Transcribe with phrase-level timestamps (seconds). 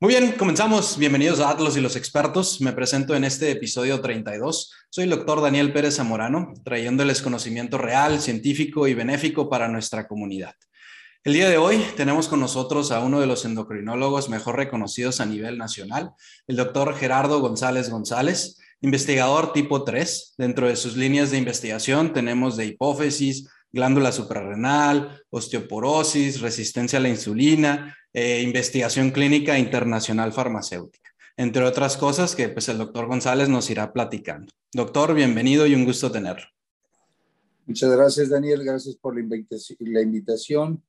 [0.00, 0.96] Muy bien, comenzamos.
[0.96, 2.60] Bienvenidos a Atlas y los expertos.
[2.60, 4.72] Me presento en este episodio 32.
[4.90, 10.54] Soy el doctor Daniel Pérez Zamorano, trayéndoles conocimiento real, científico y benéfico para nuestra comunidad.
[11.24, 15.26] El día de hoy tenemos con nosotros a uno de los endocrinólogos mejor reconocidos a
[15.26, 16.12] nivel nacional,
[16.46, 20.34] el doctor Gerardo González González, investigador tipo 3.
[20.38, 27.08] Dentro de sus líneas de investigación tenemos de hipófisis, glándula suprarrenal, osteoporosis, resistencia a la
[27.08, 33.70] insulina, eh, investigación clínica internacional farmacéutica, entre otras cosas que pues el doctor González nos
[33.70, 34.52] irá platicando.
[34.72, 36.46] Doctor, bienvenido y un gusto tenerlo.
[37.66, 38.64] Muchas gracias, Daniel.
[38.64, 40.82] Gracias por la invitación.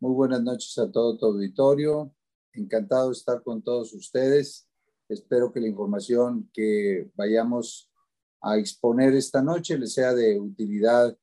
[0.00, 2.12] Muy buenas noches a todo tu auditorio.
[2.52, 4.66] Encantado de estar con todos ustedes.
[5.08, 7.90] Espero que la información que vayamos
[8.42, 11.16] a exponer esta noche les sea de utilidad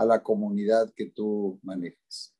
[0.00, 2.34] a la comunidad que tú manejas.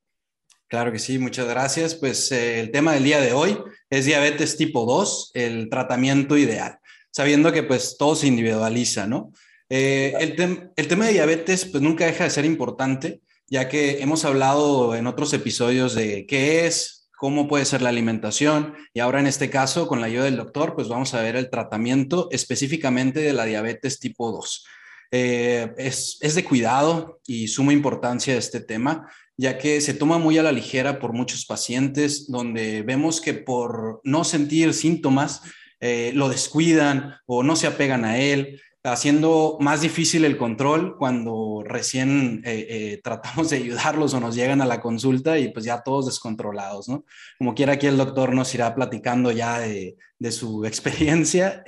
[0.67, 1.95] Claro que sí, muchas gracias.
[1.95, 3.59] Pues eh, el tema del día de hoy
[3.91, 6.79] es diabetes tipo 2, el tratamiento ideal,
[7.11, 9.33] sabiendo que pues todo se individualiza, ¿no?
[9.69, 14.25] Eh, el, el, tema de diabetes pues nunca deja de ser importante, ya que hemos
[14.25, 19.27] hablado en otros episodios de qué es, cómo puede ser la alimentación y ahora en
[19.27, 23.33] este caso con la ayuda del doctor pues vamos a ver el tratamiento específicamente de
[23.33, 24.65] la diabetes tipo 2.
[25.13, 30.39] Eh, es, es, de cuidado y suma importancia este tema, ya que se toma muy
[30.39, 35.43] a la ligera por muchos pacientes, donde vemos que por no sentir síntomas,
[35.81, 41.63] eh, lo descuidan o no se apegan a él, haciendo más difícil el control cuando
[41.65, 45.83] recién eh, eh, tratamos de ayudarlos o nos llegan a la consulta y pues ya
[45.83, 47.05] todos descontrolados, ¿no?
[47.39, 51.65] Como quiera aquí el doctor nos irá platicando ya de, de su experiencia,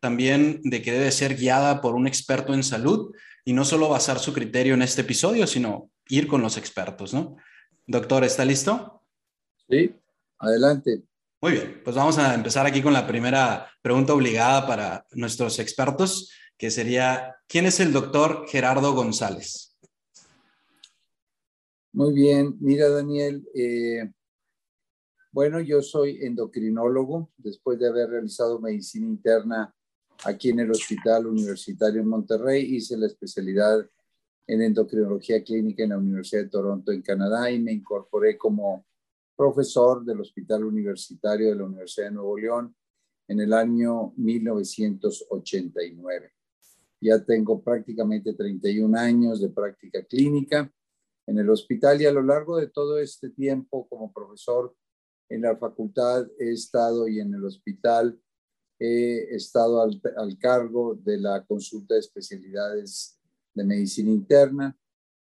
[0.00, 4.18] también de que debe ser guiada por un experto en salud y no solo basar
[4.18, 7.36] su criterio en este episodio, sino ir con los expertos, ¿no?
[7.86, 9.02] Doctor, ¿está listo?
[9.68, 9.94] Sí,
[10.38, 11.02] adelante.
[11.44, 16.32] Muy bien, pues vamos a empezar aquí con la primera pregunta obligada para nuestros expertos,
[16.56, 19.76] que sería, ¿quién es el doctor Gerardo González?
[21.92, 24.10] Muy bien, mira Daniel, eh,
[25.32, 29.74] bueno, yo soy endocrinólogo, después de haber realizado medicina interna
[30.24, 32.74] aquí en el Hospital Universitario en Monterrey.
[32.74, 33.86] Hice la especialidad
[34.46, 38.86] en endocrinología clínica en la Universidad de Toronto en Canadá y me incorporé como
[39.36, 42.74] profesor del Hospital Universitario de la Universidad de Nuevo León
[43.28, 46.32] en el año 1989.
[47.00, 50.70] Ya tengo prácticamente 31 años de práctica clínica
[51.26, 54.74] en el hospital y a lo largo de todo este tiempo como profesor
[55.28, 58.18] en la facultad he estado y en el hospital
[58.78, 63.18] he estado al, cargo de la consulta de especialidades
[63.54, 64.76] de medicina interna.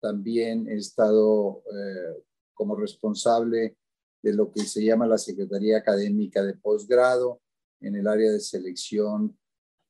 [0.01, 2.23] También he estado eh,
[2.53, 3.77] como responsable
[4.25, 7.41] de lo que se llama la Secretaría Académica de Posgrado
[7.79, 9.37] en el área de selección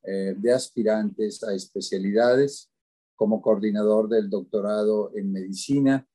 [0.03, 2.69] eh, de aspirantes a especialidades,
[3.16, 6.06] como coordinador del doctorado en medicina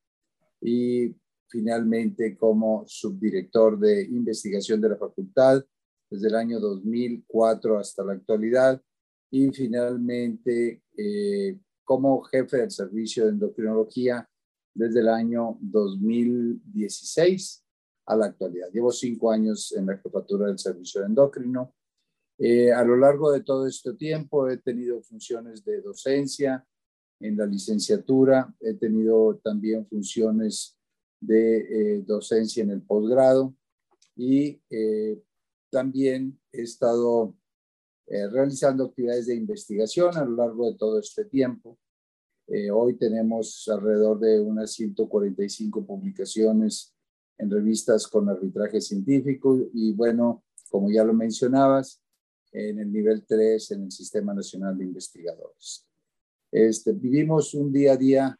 [0.61, 1.17] y
[1.49, 5.65] finalmente como subdirector de investigación de la facultad
[6.11, 8.83] desde el año 2004 hasta la actualidad
[9.31, 14.29] y finalmente eh, como jefe del servicio de endocrinología
[14.75, 17.65] desde el año 2016
[18.07, 18.69] a la actualidad.
[18.73, 21.75] Llevo cinco años en la jefatura del servicio de endocrino.
[22.39, 26.67] Eh, a lo largo de todo este tiempo he tenido funciones de docencia
[27.21, 30.79] en la licenciatura, he tenido también funciones
[31.21, 33.55] de eh, docencia en el posgrado
[34.17, 34.61] y
[35.71, 37.35] también he estado
[38.13, 41.79] eh, realizando actividades de investigación a lo largo de todo este tiempo.
[42.49, 46.93] Eh, hoy tenemos alrededor de unas 145 publicaciones
[47.41, 52.03] en revistas con arbitraje científico y bueno, como ya lo mencionabas,
[52.53, 55.87] en el nivel 3 en el Sistema Nacional de Investigadores.
[56.53, 58.39] Este, vivimos un día a día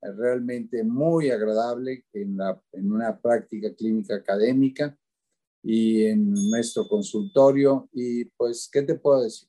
[0.00, 4.96] realmente muy agradable en, la, en una práctica clínica académica
[5.62, 7.88] y en nuestro consultorio.
[7.92, 9.48] Y pues, ¿qué te puedo decir?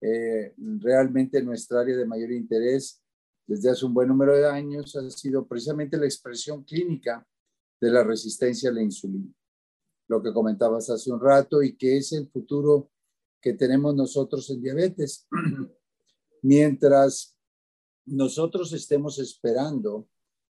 [0.00, 3.02] Eh, realmente nuestra área de mayor interés
[3.46, 7.26] desde hace un buen número de años ha sido precisamente la expresión clínica
[7.80, 9.32] de la resistencia a la insulina.
[10.08, 12.90] Lo que comentabas hace un rato y que es el futuro
[13.40, 15.26] que tenemos nosotros en diabetes.
[16.42, 17.36] Mientras
[18.06, 20.08] nosotros estemos esperando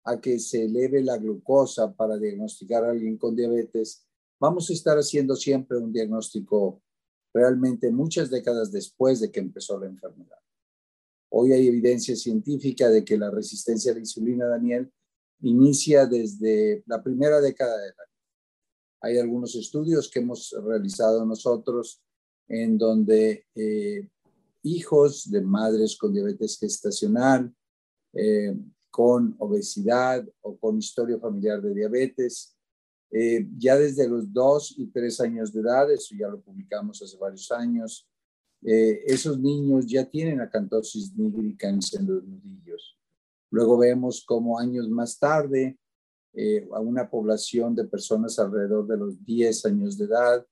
[0.03, 4.05] a que se eleve la glucosa para diagnosticar a alguien con diabetes,
[4.39, 6.81] vamos a estar haciendo siempre un diagnóstico
[7.33, 10.37] realmente muchas décadas después de que empezó la enfermedad.
[11.29, 14.91] Hoy hay evidencia científica de que la resistencia a la insulina, Daniel,
[15.41, 18.03] inicia desde la primera década de la vida.
[19.01, 22.01] Hay algunos estudios que hemos realizado nosotros
[22.47, 24.07] en donde eh,
[24.63, 27.53] hijos de madres con diabetes gestacional,
[28.13, 28.55] eh,
[28.89, 32.55] con obesidad o con historia familiar de diabetes,
[33.11, 37.17] eh, ya desde los dos y tres años de edad, eso ya lo publicamos hace
[37.17, 38.07] varios años,
[38.65, 42.97] esos niños ya tienen acantosis nigricans en los nudillos.
[43.53, 45.77] Luego vemos como años más tarde,
[46.73, 50.43] a una población de personas alrededor de los 10 años de edad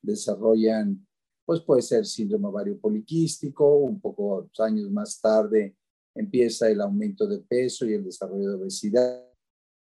[0.00, 1.04] desarrollan
[1.44, 5.76] pues puede ser síndrome ovario poliquístico, un poco años más tarde
[6.14, 9.24] empieza el aumento de peso y el desarrollo de obesidad,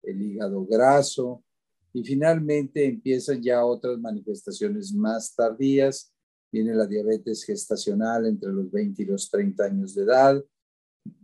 [0.04, 1.44] el hígado graso,
[1.92, 6.14] y finalmente empiezan ya otras manifestaciones más tardías.
[6.52, 10.46] Viene la diabetes gestacional entre los 20 y los 30 años de edad,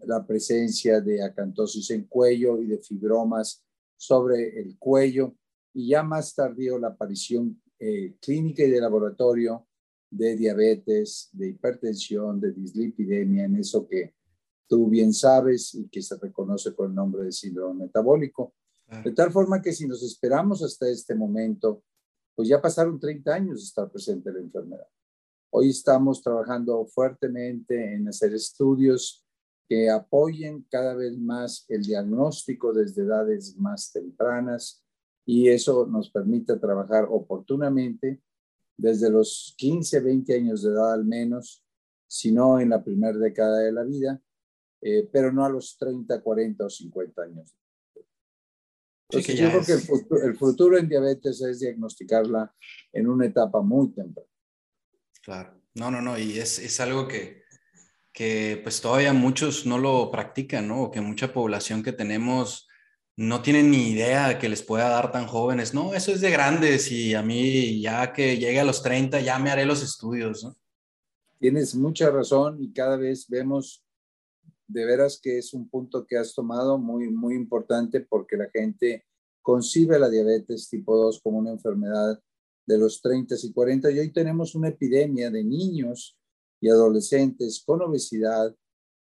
[0.05, 3.63] la presencia de acantosis en cuello y de fibromas
[3.97, 5.35] sobre el cuello,
[5.73, 9.67] y ya más tardío la aparición eh, clínica y de laboratorio
[10.09, 14.13] de diabetes, de hipertensión, de dislipidemia, en eso que
[14.67, 18.53] tú bien sabes y que se reconoce con el nombre de síndrome metabólico.
[19.03, 21.83] De tal forma que si nos esperamos hasta este momento,
[22.35, 24.87] pues ya pasaron 30 años de estar presente la enfermedad.
[25.49, 29.24] Hoy estamos trabajando fuertemente en hacer estudios
[29.67, 34.83] que apoyen cada vez más el diagnóstico desde edades más tempranas
[35.25, 38.21] y eso nos permite trabajar oportunamente
[38.77, 41.65] desde los 15, 20 años de edad al menos,
[42.07, 44.21] sino en la primera década de la vida,
[44.81, 47.57] eh, pero no a los 30, 40 o 50 años.
[49.09, 52.53] Entonces, yo creo que el futuro, en diabetes es diagnosticarla
[52.91, 54.29] en una etapa muy temprana.
[55.21, 57.44] Claro, no, no, no, y es, es algo que,
[58.15, 60.83] que pues todavía muchos no lo practican, ¿no?
[60.83, 62.65] O que mucha población que tenemos
[63.17, 65.73] no tienen ni idea de que les pueda dar tan jóvenes.
[65.73, 69.37] No, eso es de grandes y a mí ya que llegue a los 30 ya
[69.37, 70.47] me haré los estudios.
[71.39, 73.83] Tienes mucha razón y cada vez vemos
[74.65, 79.05] de veras que es un punto que has tomado muy, muy importante porque la gente
[79.41, 82.17] concibe la diabetes tipo 2 como una enfermedad
[82.65, 86.17] de los 30 y 40 y hoy tenemos una epidemia de niños
[86.59, 88.55] y adolescentes con obesidad,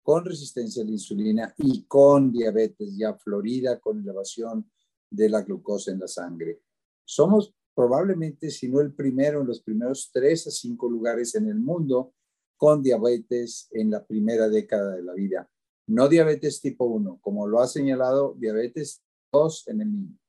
[0.01, 4.69] con resistencia a la insulina y con diabetes ya florida, con elevación
[5.09, 6.61] de la glucosa en la sangre.
[7.03, 11.59] Somos probablemente, si no el primero, en los primeros tres a cinco lugares en el
[11.59, 12.13] mundo
[12.57, 15.49] con diabetes en la primera década de la vida.
[15.87, 19.01] No diabetes tipo 1, como lo ha señalado, diabetes
[19.31, 20.19] 2 en el niño.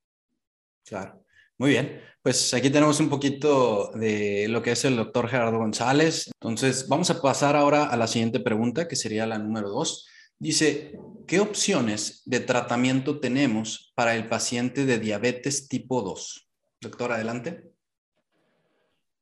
[0.85, 1.25] Claro.
[1.61, 6.31] Muy bien, pues aquí tenemos un poquito de lo que es el doctor Gerardo González.
[6.41, 10.09] Entonces, vamos a pasar ahora a la siguiente pregunta, que sería la número dos.
[10.39, 16.49] Dice, ¿qué opciones de tratamiento tenemos para el paciente de diabetes tipo 2?
[16.81, 17.71] Doctor, adelante.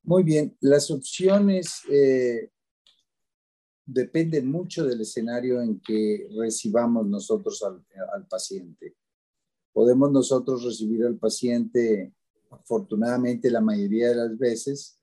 [0.04, 2.50] Muy bien, las opciones eh,
[3.84, 8.94] dependen mucho del escenario en que recibamos nosotros al, al paciente.
[9.72, 12.14] Podemos nosotros recibir al paciente
[12.50, 14.98] afortunadamente la mayoría de las veces,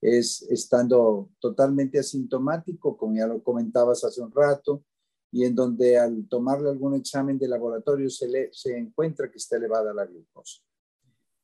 [0.00, 4.84] es estando totalmente asintomático, como ya lo comentabas hace un rato,
[5.32, 9.56] y en donde al tomarle algún examen de laboratorio se, le, se encuentra que está
[9.56, 10.60] elevada la glucosa.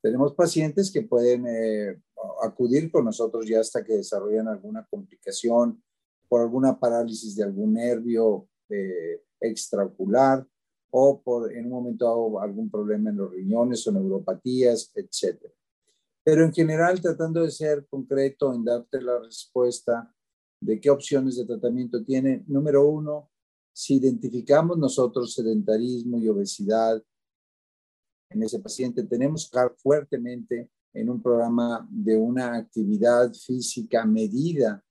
[0.02, 2.00] Tenemos pacientes que pueden eh,
[2.43, 5.83] acudir con nosotros ya hasta que desarrollan alguna complicación
[6.28, 10.47] por alguna parálisis de algún nervio eh, extraocular
[10.90, 15.38] o por en un momento algún problema en los riñones o neuropatías, etc.
[16.23, 20.14] Pero en general, tratando de ser concreto en darte la respuesta
[20.61, 23.30] de qué opciones de tratamiento tiene, número uno,
[23.73, 27.02] si identificamos nosotros sedentarismo y obesidad
[28.28, 34.85] en ese paciente, tenemos que estar fuertemente en un programa de una actividad física medida,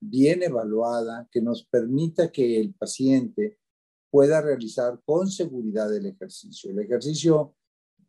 [0.00, 3.58] bien evaluada, que nos permita que el paciente
[4.14, 6.70] pueda realizar con seguridad el ejercicio.
[6.70, 7.56] El ejercicio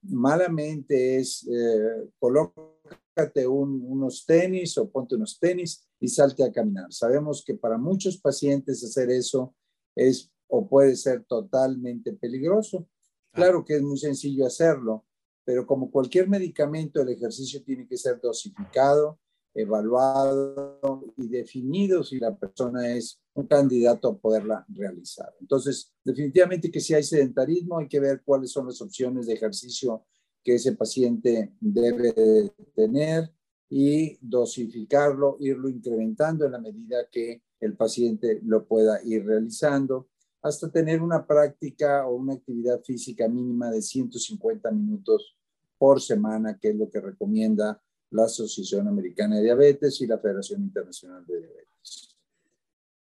[0.04, 6.94] malamente es, eh, colócate unos tenis o ponte unos tenis y salte a caminar.
[6.94, 9.56] Sabemos que para muchos pacientes hacer eso
[9.96, 12.88] es o puede ser totalmente peligroso.
[13.32, 15.08] Claro que es muy sencillo hacerlo,
[15.44, 19.18] pero como cualquier medicamento, el ejercicio tiene que ser dosificado,
[19.56, 25.34] evaluado y definido si la persona es un candidato a poderla realizar.
[25.40, 30.06] Entonces, definitivamente que si hay sedentarismo, hay que ver cuáles son las opciones de ejercicio
[30.44, 33.32] que ese paciente debe tener
[33.70, 40.10] y dosificarlo, irlo incrementando en la medida que el paciente lo pueda ir realizando,
[40.42, 45.36] hasta tener una práctica o una actividad física mínima de 150 minutos
[45.78, 47.82] por semana, que es lo que recomienda
[48.16, 52.16] la Asociación Americana de Diabetes y la Federación Internacional de Diabetes.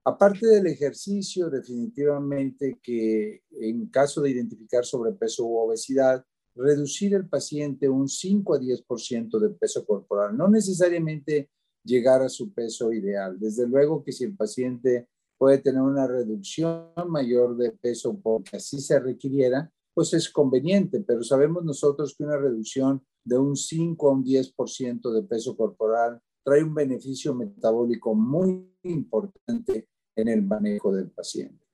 [0.03, 6.25] Aparte del ejercicio, definitivamente que en caso de identificar sobrepeso u obesidad,
[6.55, 11.49] reducir el paciente un 5 a 10% del peso corporal, no necesariamente
[11.83, 13.39] llegar a su peso ideal.
[13.39, 18.79] Desde luego que si el paciente puede tener una reducción mayor de peso porque así
[18.79, 24.13] se requiriera, pues es conveniente, pero sabemos nosotros que una reducción de un 5 a
[24.13, 31.11] un 10% de peso corporal trae un beneficio metabólico muy importante en el manejo del
[31.11, 31.65] paciente.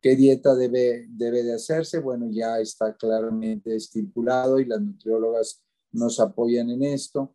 [0.00, 1.98] ¿Qué dieta debe, debe de hacerse?
[1.98, 7.34] Bueno, ya está claramente estipulado y las nutriólogas nos apoyan en esto.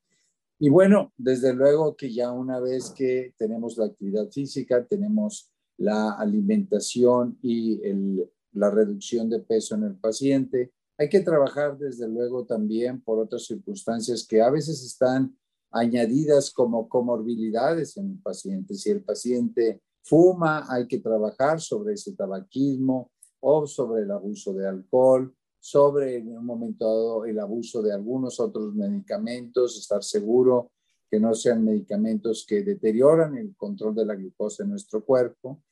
[0.59, 6.11] Y bueno, desde luego que ya una vez que tenemos la actividad física, tenemos la
[6.11, 12.45] alimentación y el, la reducción de peso en el paciente, hay que trabajar desde luego
[12.45, 15.33] también por otras circunstancias que a veces están
[15.71, 18.73] añadidas como comorbilidades en el paciente.
[18.73, 24.67] Si el paciente fuma, hay que trabajar sobre ese tabaquismo o sobre el abuso de
[24.67, 30.73] alcohol, sobre en un momento dado el abuso de algunos otros medicamentos, estar seguro
[31.09, 35.63] que no sean medicamentos que deterioran el control de la glucosa en nuestro cuerpo.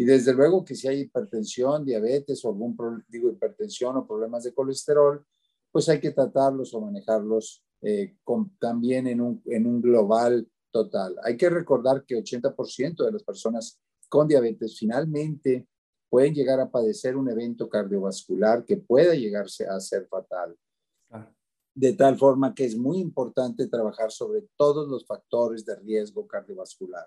[0.00, 2.74] Y desde luego que si hay hipertensión, diabetes o algún,
[3.06, 5.22] digo, hipertensión o problemas de colesterol,
[5.70, 8.16] pues hay que tratarlos o manejarlos eh,
[8.58, 11.16] también en un, en un global total.
[11.22, 13.78] Hay que recordar que 80% de las personas
[14.08, 15.68] con diabetes finalmente
[16.08, 20.56] pueden llegar a padecer un evento cardiovascular que pueda llegarse a ser fatal.
[21.74, 27.06] De tal forma que es muy importante trabajar sobre todos los factores de riesgo cardiovascular.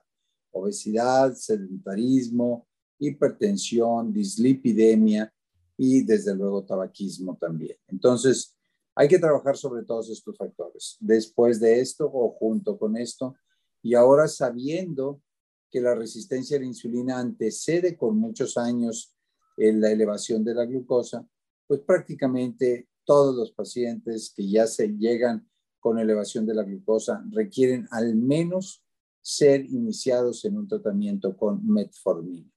[0.52, 2.68] Obesidad, sedentarismo,
[3.00, 5.34] hipertensión, dislipidemia
[5.78, 7.78] y desde luego tabaquismo también.
[7.88, 8.56] Entonces,
[8.96, 10.98] hay que trabajar sobre todos estos factores.
[11.00, 13.36] Después de esto o junto con esto,
[13.82, 15.22] y ahora sabiendo
[15.70, 19.16] que la resistencia a la insulina antecede con muchos años
[19.58, 21.28] en la elevación de la glucosa,
[21.68, 27.88] pues prácticamente todos los pacientes que ya se llegan con elevación de la glucosa requieren
[27.92, 28.86] al menos
[29.22, 32.53] ser iniciados en un tratamiento con metformina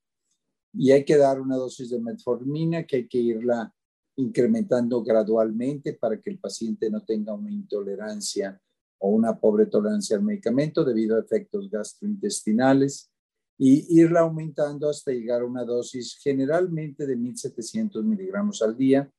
[0.78, 3.72] y hay que dar una dosis de metformina que hay que irla
[4.16, 8.60] incrementando gradualmente para que el paciente no tenga una intolerancia
[8.98, 13.10] o una pobre tolerancia al medicamento debido a efectos gastrointestinales
[13.58, 19.10] y irla aumentando hasta llegar a una dosis generalmente de 1.700 miligramos al día.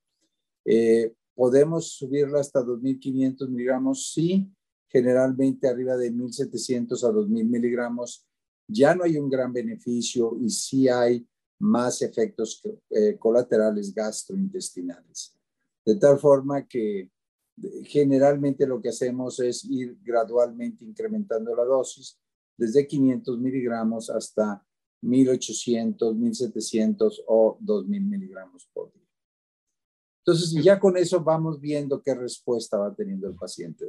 [0.65, 4.11] Eh, ¿Podemos subirla hasta 2.500 miligramos?
[4.13, 4.51] Sí,
[4.87, 8.27] generalmente arriba de 1.700 a 2.000 miligramos
[8.67, 11.25] ya no hay un gran beneficio y sí hay
[11.59, 15.35] más efectos eh, colaterales gastrointestinales.
[15.85, 17.09] De tal forma que
[17.83, 22.19] generalmente lo que hacemos es ir gradualmente incrementando la dosis
[22.55, 24.63] desde 500 miligramos hasta
[25.01, 29.07] 1800, 1700 o 2000 miligramos por día.
[30.25, 33.85] Entonces, ya con eso vamos viendo qué respuesta va teniendo el paciente.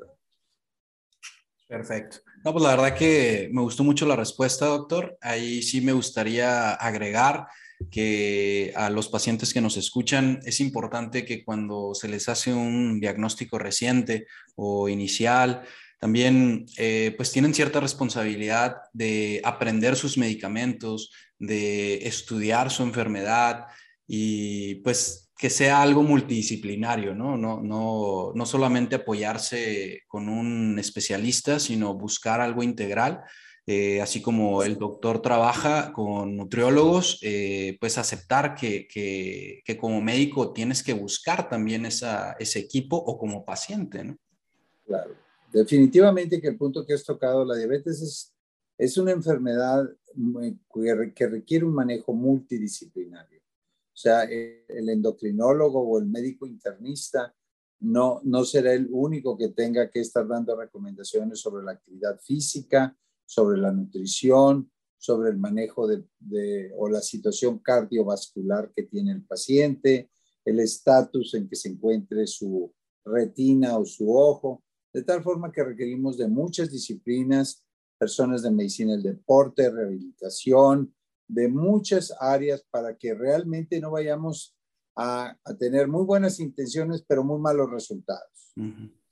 [1.68, 2.18] Perfecto.
[2.44, 5.18] No, pues la verdad que me gustó mucho la respuesta, doctor.
[5.20, 7.46] Ahí sí me gustaría agregar
[7.90, 13.00] que a los pacientes que nos escuchan es importante que cuando se les hace un
[13.00, 15.62] diagnóstico reciente o inicial,
[16.00, 23.66] también eh, pues tienen cierta responsabilidad de aprender sus medicamentos, de estudiar su enfermedad
[24.06, 27.37] y pues que sea algo multidisciplinario, ¿no?
[27.37, 33.23] No, no, no solamente apoyarse con un especialista, sino buscar algo integral.
[33.64, 40.52] Eh, así como el doctor trabaja con nutriólogos, eh, pues aceptar que, que, como médico
[40.52, 44.16] tienes que buscar también esa, ese equipo o como paciente, ¿no?
[44.87, 45.14] Claro,
[45.52, 48.35] definitivamente que el punto que has tocado, la diabetes es,
[48.76, 49.85] es una enfermedad
[51.14, 53.38] que requiere un manejo multidisciplinario.
[53.99, 57.35] O sea, el endocrinólogo o el médico internista
[57.81, 62.97] no, no será el único que tenga que estar dando recomendaciones sobre la actividad física,
[63.26, 69.25] sobre la nutrición, sobre el manejo de, de, o la situación cardiovascular que tiene el
[69.25, 70.12] paciente,
[70.45, 72.73] el estatus en que se encuentre su
[73.05, 74.62] retina o su ojo,
[74.93, 77.67] de tal forma que requerimos de muchas disciplinas,
[77.99, 80.95] personas de medicina del deporte, rehabilitación,
[81.28, 84.56] de muchas áreas para que realmente no vayamos
[84.97, 88.52] a, tener muy buenas intenciones, pero muy malos resultados.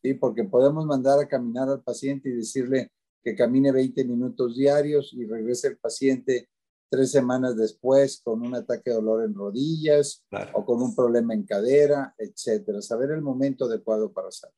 [0.02, 0.14] ¿sí?
[0.14, 2.90] Porque podemos mandar a caminar al paciente y decirle
[3.22, 6.48] que camine 20 minutos diarios y regrese el paciente
[6.88, 11.44] tres semanas después con un ataque de dolor en rodillas o con un problema en
[11.44, 12.80] cadera, etcétera.
[12.80, 14.56] Saber el momento adecuado para hacerlo.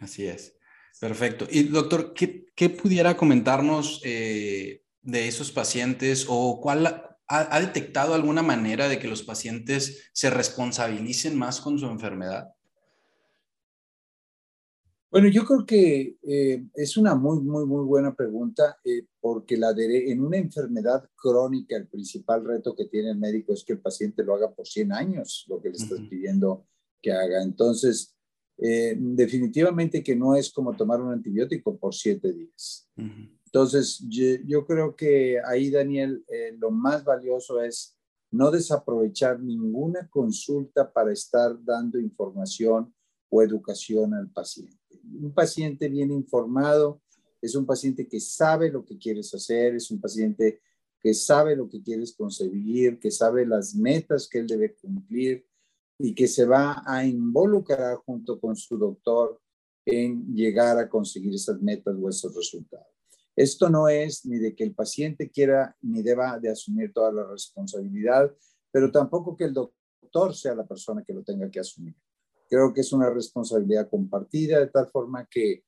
[0.00, 0.56] Así es.
[1.00, 1.46] Perfecto.
[1.50, 8.42] Y doctor, ¿qué, pudiera comentarnos eh, de esos pacientes o cuál ha, ha, detectado alguna
[8.42, 12.54] manera de que los pacientes se responsabilicen más con su enfermedad?
[15.14, 19.70] Bueno, yo creo que eh, es una muy, muy, muy buena pregunta eh, porque la
[19.78, 24.24] en una enfermedad crónica el principal reto que tiene el médico es que el paciente
[24.24, 26.66] lo haga por 100 años, lo que le estás pidiendo
[27.00, 27.44] que haga.
[27.44, 28.16] Entonces,
[28.58, 32.88] eh, definitivamente que no es como tomar un antibiótico por 7 días.
[33.54, 36.24] Entonces, yo, creo que ahí, Daniel,
[36.58, 37.96] lo más valioso es
[38.32, 42.92] no desaprovechar ninguna consulta para estar dando información
[43.30, 47.00] o educación al paciente un paciente bien informado
[47.40, 50.62] es un paciente que sabe lo que quieres hacer, es un paciente
[50.98, 55.46] que sabe lo que quieres conseguir, que sabe las metas que él debe cumplir
[55.98, 59.38] y que se va a involucrar junto con su doctor
[59.84, 62.93] en llegar a conseguir esas metas o esos resultados.
[63.36, 67.24] Esto no es ni de que el paciente quiera ni deba de asumir toda la
[67.24, 68.32] responsabilidad,
[68.70, 71.96] pero tampoco que el doctor sea la persona que lo tenga que asumir.
[72.48, 75.64] Creo que es una responsabilidad compartida de tal forma que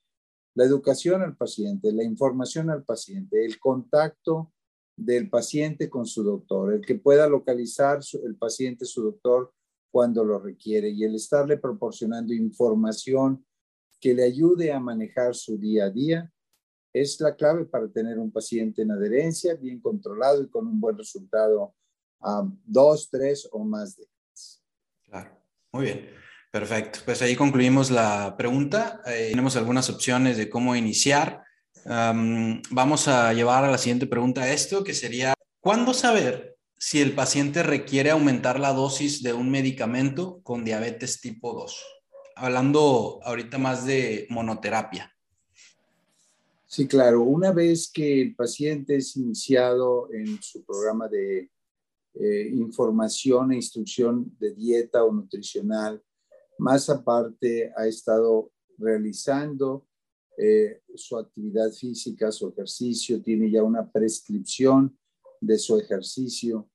[0.55, 4.53] la educación al paciente, la información al paciente, el contacto
[4.97, 9.53] del paciente con su doctor, el que pueda localizar el paciente su doctor
[9.91, 13.45] cuando lo requiere y el estarle proporcionando información
[14.01, 16.33] que le ayude a manejar su día a día
[17.01, 20.97] es la clave para tener un paciente en adherencia, bien controlado y con un buen
[20.97, 21.75] resultado
[22.21, 24.63] a dos, tres o más días.
[25.05, 25.31] Claro,
[25.73, 26.09] muy bien.
[26.51, 29.03] Perfecto, pues ahí concluimos la pregunta.
[29.07, 31.43] Eh, tenemos algunas opciones de cómo iniciar.
[31.85, 37.63] vamos a llevar a la siguiente pregunta esto, que sería, ¿cuándo saber si el paciente
[37.63, 41.85] requiere aumentar la dosis de un medicamento con diabetes tipo 2?
[42.37, 45.16] Hablando ahorita más de monoterapia.
[46.77, 47.23] Sí, claro.
[47.23, 51.51] Una vez que el paciente es iniciado en su programa de
[52.13, 56.03] eh, información e instrucción de dieta o nutricional,
[56.59, 59.87] más aparte, ha estado realizando
[60.37, 64.99] eh, su actividad física, su ejercicio, tiene ya una prescripción
[65.41, 66.69] de su ejercicio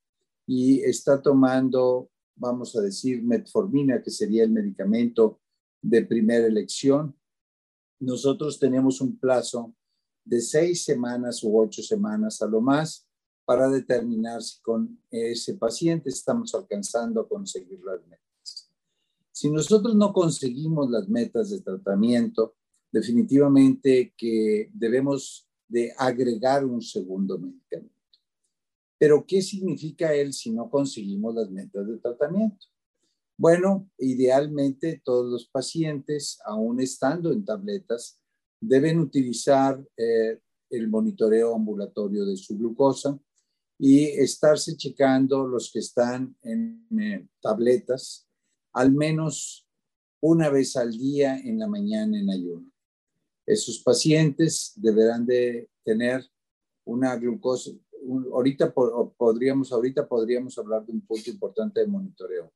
[0.48, 5.42] y está tomando, vamos a decir, metformina, que sería el medicamento
[5.80, 7.16] de primera elección.
[8.00, 9.76] Nosotros tenemos un plazo
[10.24, 13.08] de seis semanas u ocho semanas a lo más
[13.46, 18.72] para determinar si con ese paciente estamos alcanzando a conseguir las metas.
[19.32, 22.56] Si nosotros no conseguimos las metas de tratamiento,
[22.92, 27.96] definitivamente que debemos de agregar un segundo medicamento.
[29.00, 32.68] Pero, ¿qué significa él si no conseguimos las metas de tratamiento?
[33.36, 38.21] Bueno, idealmente todos los pacientes, aún estando en tabletas,
[38.62, 43.20] deben utilizar eh, el monitoreo ambulatorio de su glucosa
[43.78, 48.28] y estarse checando los que están en eh, tabletas
[48.74, 49.68] al menos
[50.22, 52.72] una vez al día en la mañana en ayuno.
[53.46, 56.24] Esos pacientes deberán de tener
[56.86, 57.72] una glucosa.
[58.32, 62.54] ahorita podríamos, ahorita podríamos hablar de un punto importante de monitoreo,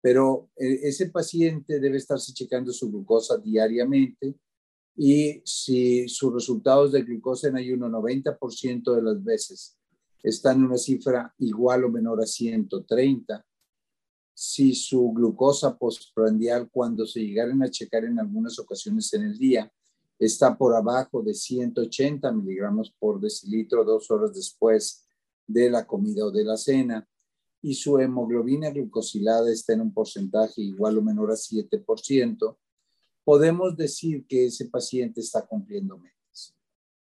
[0.00, 4.34] pero eh, ese paciente debe estarse checando su glucosa diariamente
[4.96, 9.78] y si sus resultados de glucosa en ayuno 90% de las veces
[10.22, 13.44] están en una cifra igual o menor a 130,
[14.34, 19.70] si su glucosa postprandial cuando se llegaran a checar en algunas ocasiones en el día
[20.18, 25.06] está por abajo de 180 miligramos por decilitro dos horas después
[25.46, 27.06] de la comida o de la cena
[27.60, 32.56] y su hemoglobina glucosilada está en un porcentaje igual o menor a 7%,
[33.24, 36.54] podemos decir que ese paciente está cumpliendo metas.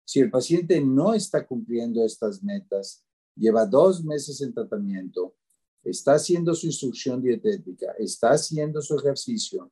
[0.05, 5.35] Si el paciente no está cumpliendo estas metas, lleva dos meses en tratamiento,
[5.83, 9.71] está haciendo su instrucción dietética, está haciendo su ejercicio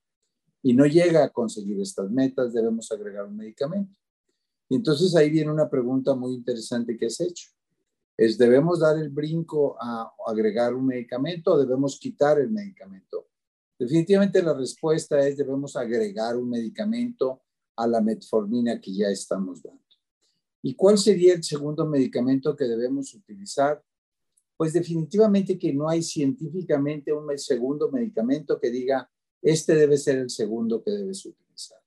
[0.62, 3.98] y no llega a conseguir estas metas, debemos agregar un medicamento.
[4.68, 7.50] Y entonces ahí viene una pregunta muy interesante que has hecho.
[8.16, 13.26] ¿Es debemos dar el brinco a agregar un medicamento o debemos quitar el medicamento?
[13.78, 17.42] Definitivamente la respuesta es debemos agregar un medicamento
[17.76, 19.80] a la metformina que ya estamos dando.
[20.62, 23.82] ¿Y cuál sería el segundo medicamento que debemos utilizar?
[24.62, 30.30] pues definitivamente que no hay científicamente un segundo medicamento que diga, este debe ser el
[30.30, 31.80] segundo que debes utilizar.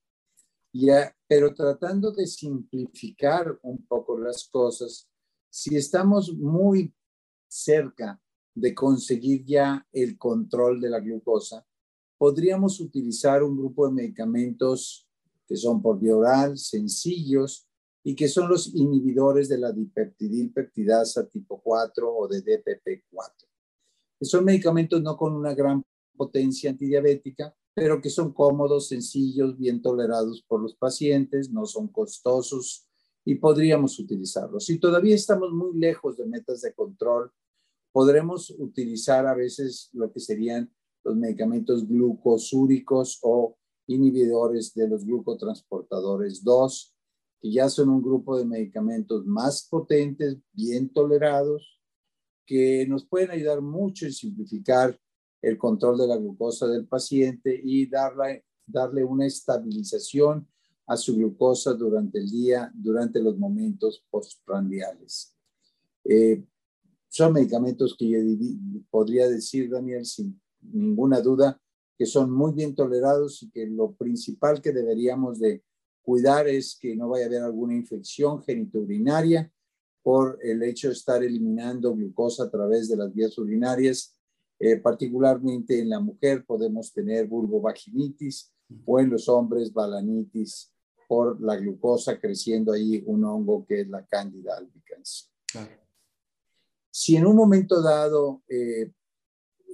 [0.73, 5.09] Ya, pero tratando de simplificar un poco las cosas,
[5.49, 6.93] si estamos muy
[7.47, 8.21] cerca
[8.53, 11.65] de conseguir ya el control de la glucosa,
[12.17, 15.07] podríamos utilizar un grupo de medicamentos
[15.47, 17.67] que son por vía oral, sencillos
[18.03, 23.31] y que son los inhibidores de la dipeptidilpeptidasa tipo 4 o de DPP4.
[24.21, 25.83] Son medicamentos no con una gran
[26.15, 32.87] potencia antidiabética, pero que son cómodos, sencillos, bien tolerados por los pacientes, no son costosos
[33.25, 34.65] y podríamos utilizarlos.
[34.65, 37.31] Si todavía estamos muy lejos de metas de control,
[37.91, 40.71] podremos utilizar a veces lo que serían
[41.05, 43.55] los medicamentos glucosúricos o
[43.87, 46.95] inhibidores de los glucotransportadores 2,
[47.39, 51.79] que ya son un grupo de medicamentos más potentes, bien tolerados,
[52.45, 54.99] que nos pueden ayudar mucho en simplificar
[55.41, 60.47] el control de la glucosa del paciente y darle, darle una estabilización
[60.87, 65.35] a su glucosa durante el día, durante los momentos postprandiales.
[66.03, 66.43] Eh,
[67.07, 68.19] son medicamentos que yo
[68.89, 70.39] podría decir, Daniel, sin
[70.71, 71.59] ninguna duda,
[71.97, 75.63] que son muy bien tolerados y que lo principal que deberíamos de
[76.01, 79.51] cuidar es que no vaya a haber alguna infección genitourinaria
[80.03, 84.15] por el hecho de estar eliminando glucosa a través de las vías urinarias.
[84.59, 88.53] Eh, particularmente en la mujer podemos tener vulvovaginitis
[88.85, 90.71] o en los hombres balanitis
[91.07, 95.31] por la glucosa creciendo ahí un hongo que es la Candida albicans.
[96.91, 98.91] Si en un momento dado eh,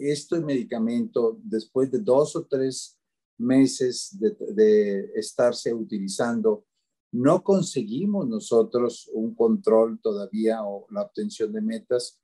[0.10, 2.98] este medicamento, después de dos o tres
[3.38, 6.66] meses de, estarse utilizando,
[7.12, 12.20] no conseguimos nosotros un control todavía o la obtención de metas,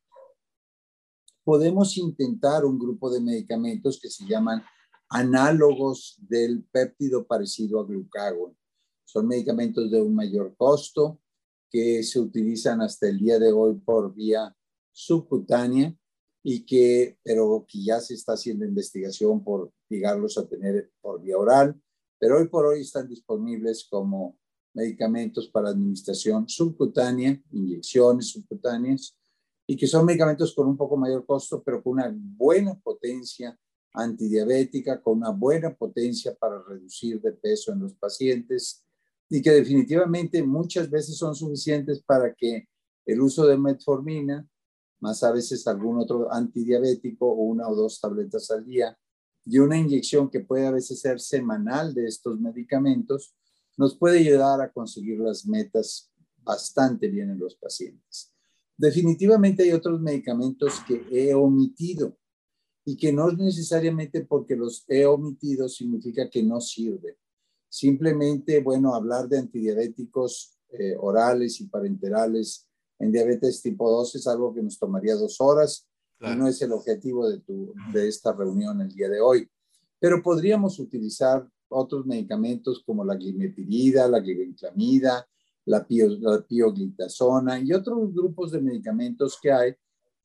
[1.44, 4.64] podemos intentar un grupo de medicamentos que se llaman
[5.10, 8.58] análogos del péptido parecido a glucagón.
[9.06, 11.22] Son medicamentos de un mayor costo
[11.70, 14.56] que se utilizan hasta el día de hoy por vía
[14.92, 15.97] subcutánea
[16.50, 21.38] y que, pero que ya se está haciendo investigación por llegarlos a tener por vía
[21.38, 21.78] oral,
[22.18, 24.40] pero hoy por hoy están disponibles como
[24.74, 29.18] medicamentos para administración subcutánea, inyecciones subcutáneas,
[29.68, 33.60] y que son medicamentos con un poco mayor costo, pero con una buena potencia
[33.92, 38.86] antidiabética, con una buena potencia para reducir de peso en los pacientes
[39.30, 42.70] y que definitivamente muchas veces son suficientes para que
[43.06, 44.48] el uso de metformina
[45.00, 48.98] más a veces algún otro antidiabético o una o dos tabletas al día
[49.46, 53.34] y una inyección que puede a veces ser semanal de estos medicamentos,
[53.78, 56.12] nos puede ayudar a conseguir las metas
[56.44, 58.34] bastante bien en los pacientes.
[58.76, 62.18] Definitivamente hay otros medicamentos que he omitido
[62.86, 67.18] y que no es necesariamente porque los he omitido significa que no sirve.
[67.70, 72.67] Simplemente, bueno, hablar de antidiabéticos eh, orales y parenterales
[73.00, 75.88] en diabetes tipo 2 es algo que nos tomaría dos horas
[76.20, 79.48] y no es el objetivo de, tu, de esta reunión el día de hoy.
[80.00, 85.28] Pero podríamos utilizar otros medicamentos como la glimepirida, la glibenclamida,
[85.66, 89.76] la, la pioglitazona y otros grupos de medicamentos que hay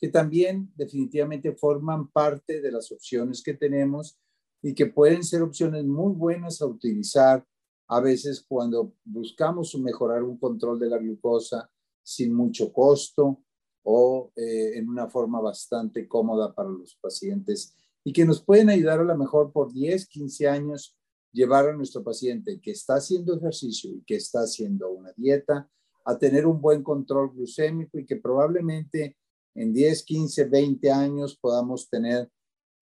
[0.03, 4.19] que también definitivamente forman parte de las opciones que tenemos
[4.61, 7.47] y que pueden ser opciones muy buenas a utilizar
[7.87, 11.71] a veces cuando buscamos mejorar un control de la glucosa
[12.03, 13.43] sin mucho costo
[13.85, 19.01] o eh, en una forma bastante cómoda para los pacientes y que nos pueden ayudar
[19.01, 20.97] a lo mejor por 10, 15 años
[21.33, 25.69] llevar a nuestro paciente que está haciendo ejercicio y que está haciendo una dieta
[26.05, 29.17] a tener un buen control glucémico y que probablemente
[29.55, 32.29] en 10, 15, 20 años podamos tener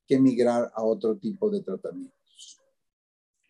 [0.06, 2.60] que migrar a otro tipo de tratamientos.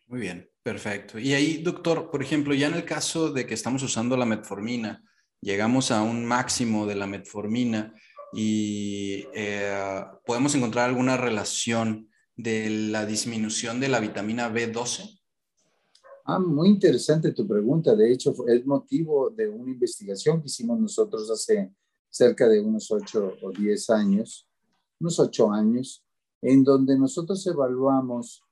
[0.07, 1.17] Muy bien, perfecto.
[1.17, 5.03] Y ahí, doctor, por ejemplo, ya en el caso de que estamos usando la metformina,
[5.41, 7.93] llegamos a un máximo de la metformina
[8.33, 15.19] y eh, podemos encontrar alguna relación de la disminución de la vitamina B12?
[16.25, 17.95] Ah, muy interesante tu pregunta.
[17.95, 21.73] De hecho, es motivo de una investigación que hicimos nosotros hace
[22.09, 24.47] cerca de unos 8 o 10 años,
[24.99, 26.05] unos 8 años,
[26.41, 28.43] en donde nosotros evaluamos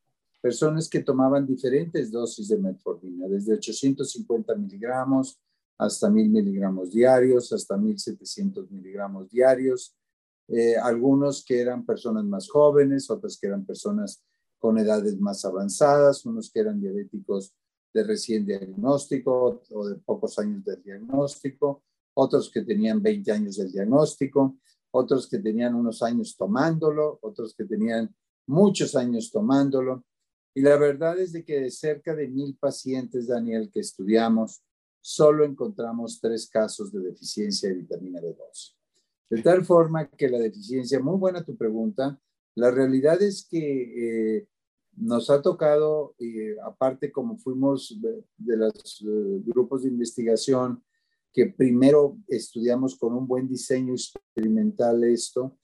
[0.42, 5.40] personas que tomaban diferentes dosis de metformina, desde 850 miligramos
[5.80, 9.96] hasta 1000 miligramos diarios, hasta 1700 miligramos diarios.
[10.50, 14.24] Eh, algunos que eran personas más jóvenes, otros que eran personas
[14.60, 17.54] con edades más avanzadas, unos que eran diabéticos
[17.94, 23.72] de recién diagnóstico o de pocos años de diagnóstico, otros que tenían 20 años del
[23.72, 24.58] diagnóstico,
[24.92, 28.14] otros que tenían unos años tomándolo, otros que tenían
[28.48, 30.04] muchos años tomándolo.
[30.54, 34.62] Y la verdad es de que de cerca de mil pacientes, Daniel, que estudiamos,
[35.02, 38.76] solo encontramos tres casos de deficiencia de vitamina B12.
[39.30, 42.20] De tal forma que la deficiencia, muy buena tu pregunta,
[42.56, 44.48] la realidad es que eh,
[44.98, 46.16] nos ha tocado,
[46.64, 47.98] aparte como fuimos
[48.38, 50.84] de, los eh, grupos de investigación,
[51.32, 55.58] que primero estudiamos con un buen diseño experimental esto,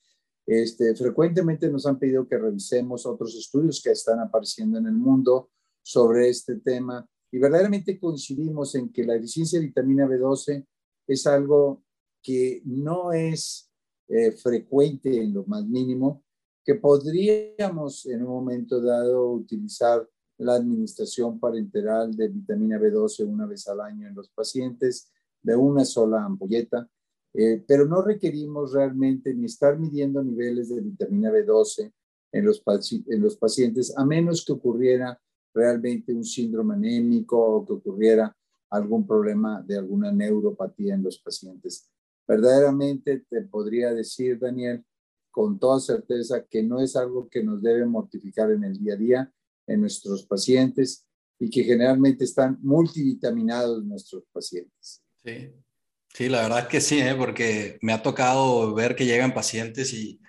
[0.45, 5.49] este, frecuentemente nos han pedido que revisemos otros estudios que están apareciendo en el mundo
[5.81, 10.65] sobre este tema y verdaderamente coincidimos en que la deficiencia de vitamina B12
[11.05, 11.83] es algo
[12.23, 13.69] que no es
[14.07, 16.23] eh, frecuente en lo más mínimo,
[16.63, 23.67] que podríamos en un momento dado utilizar la administración parenteral de vitamina B12 una vez
[23.67, 25.11] al año en los pacientes
[25.43, 26.89] de una sola ampolleta,
[27.33, 31.91] eh, pero no requerimos realmente ni estar midiendo niveles de vitamina B12
[32.31, 32.63] en los,
[33.09, 35.19] en los pacientes, a menos que ocurriera
[35.55, 38.35] realmente un síndrome anémico o que ocurriera
[38.69, 41.89] algún problema de alguna neuropatía en los pacientes.
[42.27, 44.83] Verdaderamente te podría decir, Daniel,
[45.31, 48.97] con toda certeza que no es algo que nos debe mortificar en el día a
[48.97, 49.33] día
[49.67, 51.05] en nuestros pacientes
[51.39, 55.01] y que generalmente están multivitaminados nuestros pacientes.
[55.23, 55.51] Sí,
[56.13, 57.15] sí la verdad que sí, ¿eh?
[57.17, 60.19] porque me ha tocado ver que llegan pacientes y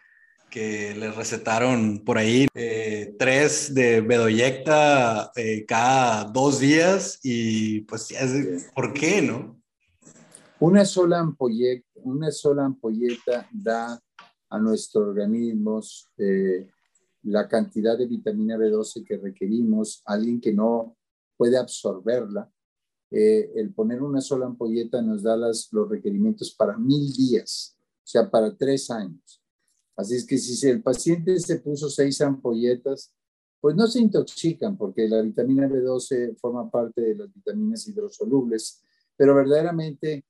[0.51, 8.09] que les recetaron por ahí eh, tres de bedoyecta eh, cada dos días y pues,
[8.75, 9.61] ¿por qué no?
[10.59, 14.01] Una sola ampolleta, una sola ampolleta da
[14.49, 15.83] a nuestro organismo
[16.17, 16.67] eh,
[17.25, 20.97] la cantidad de vitamina B12 que requerimos, alguien que no
[21.37, 22.51] puede absorberla.
[23.11, 28.07] Eh, el poner una sola ampolleta nos da las, los requerimientos para mil días, o
[28.07, 29.43] sea, para tres años.
[29.97, 33.13] Así es que si el paciente se puso seis ampolletas,
[33.61, 38.83] pues no se intoxican porque la vitamina B12 forma parte de las vitaminas hidrosolubles,
[39.17, 40.25] pero verdaderamente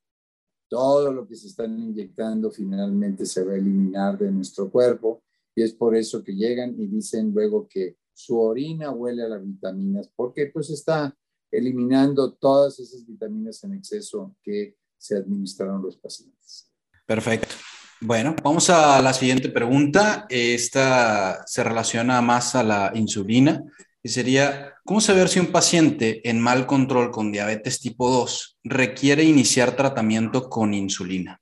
[0.68, 5.22] todo lo que se están inyectando finalmente se va a eliminar de nuestro cuerpo
[5.54, 9.44] y es por eso que llegan y dicen luego que su orina huele a las
[9.44, 11.16] vitaminas porque pues está
[11.50, 16.72] eliminando todas esas vitaminas en exceso que se administraron los pacientes.
[17.06, 17.54] Perfecto.
[18.02, 20.26] Bueno, vamos a la siguiente pregunta.
[20.28, 23.64] Esta se relaciona más a la insulina
[24.02, 29.24] y sería, ¿cómo saber si un paciente en mal control con diabetes tipo 2 requiere
[29.24, 31.40] iniciar tratamiento con insulina?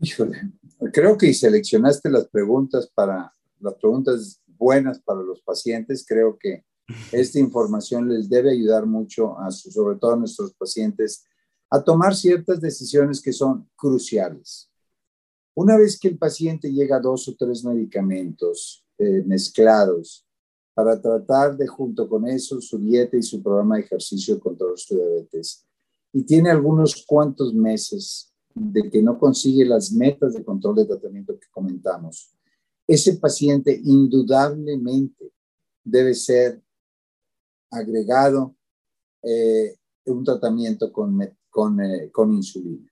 [0.00, 0.50] Híjole,
[0.92, 6.04] creo que seleccionaste las preguntas para las preguntas buenas para los pacientes.
[6.06, 6.64] Creo que
[7.12, 11.24] esta información les debe ayudar mucho, a sobre todo a nuestros pacientes,
[11.70, 14.70] a tomar ciertas decisiones que son cruciales.
[15.54, 20.26] Una vez que el paciente llega a dos o tres medicamentos eh, mezclados
[20.74, 24.96] para tratar de junto con eso su dieta y su programa de ejercicio de su
[24.96, 25.66] diabetes.
[26.12, 31.38] Y tiene algunos cuantos meses de que no consigue las metas de control de tratamiento
[31.38, 32.30] que comentamos.
[32.86, 35.32] Ese paciente indudablemente
[35.82, 36.62] debe ser
[37.70, 38.54] agregado
[39.22, 39.76] eh,
[40.06, 41.18] un tratamiento con,
[41.56, 42.86] con, eh, con insulina.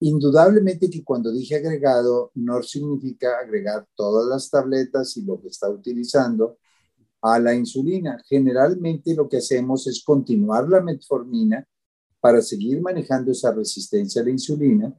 [0.00, 5.70] Indudablemente que cuando dije agregado no significa agregar todas las tabletas y lo que está
[5.70, 6.58] utilizando
[7.22, 8.20] a la insulina.
[8.28, 11.64] Generalmente lo que hacemos es continuar la metformina
[12.18, 14.92] para seguir manejando esa resistencia a la insulina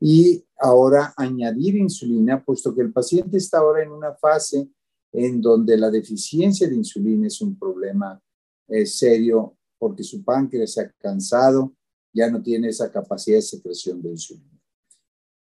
[0.00, 4.68] y ahora añadir insulina, puesto que el paciente está ahora en una fase
[5.12, 8.20] en donde la deficiencia de insulina es un problema
[8.66, 11.75] eh, serio porque su páncreas se ha cansado
[12.16, 14.58] ya no tiene esa capacidad de secreción de insulina.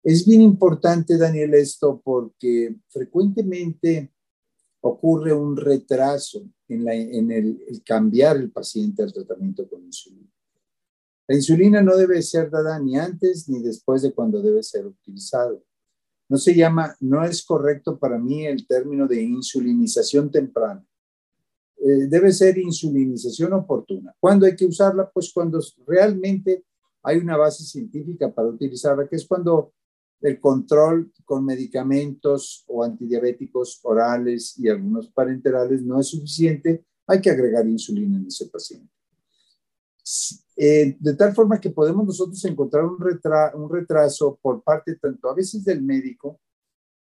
[0.03, 4.11] Es bien importante, Daniel, esto porque frecuentemente
[4.81, 10.29] ocurre un retraso en, el, cambiar el paciente al tratamiento con insulina.
[11.27, 15.63] La insulina no debe ser dada ni antes ni después de cuando debe ser utilizado.
[16.29, 20.85] No se llama, no es correcto para mí el término de insulinización temprana.
[21.88, 24.12] Eh, debe ser insulinización oportuna.
[24.19, 25.08] ¿Cuándo hay que usarla?
[25.08, 26.65] Pues cuando realmente
[27.04, 29.71] hay una base científica para utilizarla, que es cuando
[30.21, 37.30] el control con medicamentos o antidiabéticos orales y algunos parenterales no es suficiente, hay que
[37.30, 38.91] agregar insulina en ese paciente.
[40.58, 45.36] Eh, de tal forma que podemos nosotros encontrar un, un retraso por parte tanto a
[45.36, 46.39] veces del médico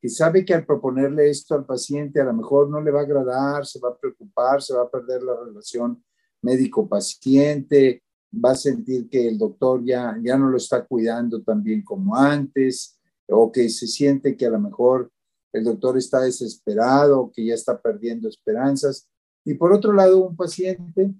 [0.00, 3.02] que sabe que al proponerle esto al paciente a lo mejor no le va a
[3.02, 6.02] agradar, se va a preocupar, se va a perder la relación
[6.42, 11.82] médico-paciente, va a sentir que el doctor ya, ya no lo está cuidando tan bien
[11.82, 15.12] como antes, o que se siente que a lo mejor
[15.52, 19.08] el doctor está desesperado, que ya está perdiendo esperanzas.
[19.44, 21.12] Y por otro lado, un paciente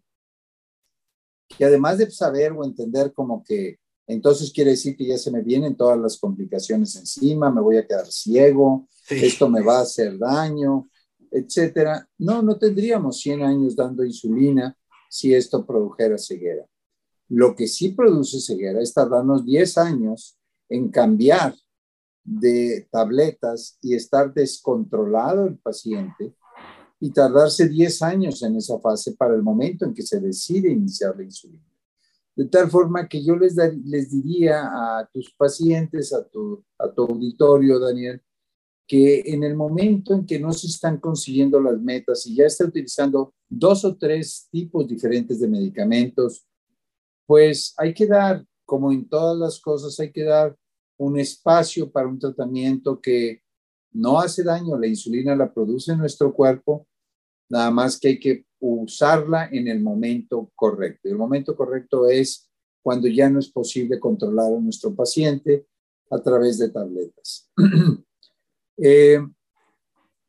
[1.49, 3.79] que además de saber o entender como que
[4.11, 7.87] entonces quiere decir que ya se me vienen todas las complicaciones encima, me voy a
[7.87, 10.89] quedar ciego, esto me va a hacer daño.
[11.31, 14.77] etcétera, no, no tendríamos 100 años dando insulina
[15.09, 16.67] si esto produjera ceguera.
[17.29, 20.37] Lo que sí produce ceguera es tardarnos 10 años
[20.69, 21.55] en cambiar
[22.25, 26.35] de tabletas y estar descontrolado el paciente
[26.99, 31.17] y tardarse 10 años en esa fase para el momento en que se decide iniciar
[31.17, 31.70] la insulina.
[32.37, 37.03] De tal forma que yo les, les diría a tus pacientes, a tu, a tu
[37.03, 38.23] auditorio, Daniel,
[38.87, 42.65] que en el momento en que no se están consiguiendo las metas y ya está
[42.65, 46.45] utilizando dos o tres tipos diferentes de medicamentos,
[47.27, 50.57] pues hay que dar, como en todas las cosas, hay que dar
[50.99, 53.43] un espacio para un tratamiento que
[53.93, 54.77] no hace daño.
[54.77, 56.89] La insulina la produce en nuestro cuerpo,
[57.49, 61.09] nada más que hay que usarla en el momento correcto.
[61.09, 62.49] El momento correcto es
[62.83, 65.67] cuando ya no es posible controlar a nuestro paciente
[66.11, 67.51] a través de tabletas.
[68.77, 69.21] eh,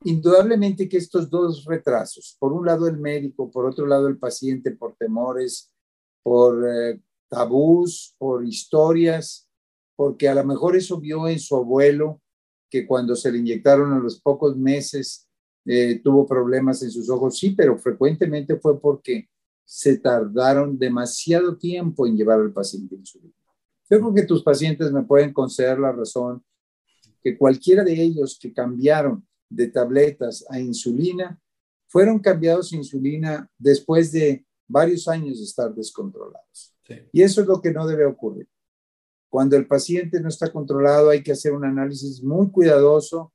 [0.03, 4.71] indudablemente que estos dos retrasos, por un lado el médico, por otro lado el paciente,
[4.71, 5.71] por temores,
[6.23, 9.47] por eh, tabús, por historias,
[9.95, 12.21] porque a lo mejor eso vio en su abuelo
[12.69, 15.29] que cuando se le inyectaron a los pocos meses
[15.65, 19.29] eh, tuvo problemas en sus ojos, sí, pero frecuentemente fue porque
[19.63, 23.33] se tardaron demasiado tiempo en llevar al paciente insulina.
[23.89, 26.43] Yo creo que tus pacientes me pueden conceder la razón
[27.21, 31.39] que cualquiera de ellos que cambiaron de tabletas a insulina
[31.87, 36.73] fueron cambiados a insulina después de varios años de estar descontrolados.
[37.11, 38.47] Y eso es lo que no debe ocurrir.
[39.29, 43.31] Cuando el paciente no está controlado, hay que hacer un análisis muy cuidadoso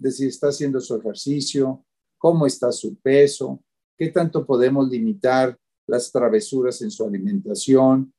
[0.00, 1.84] de si está haciendo su ejercicio,
[2.16, 3.62] cómo está su peso,
[3.96, 8.12] qué tanto podemos limitar las travesuras en su alimentación,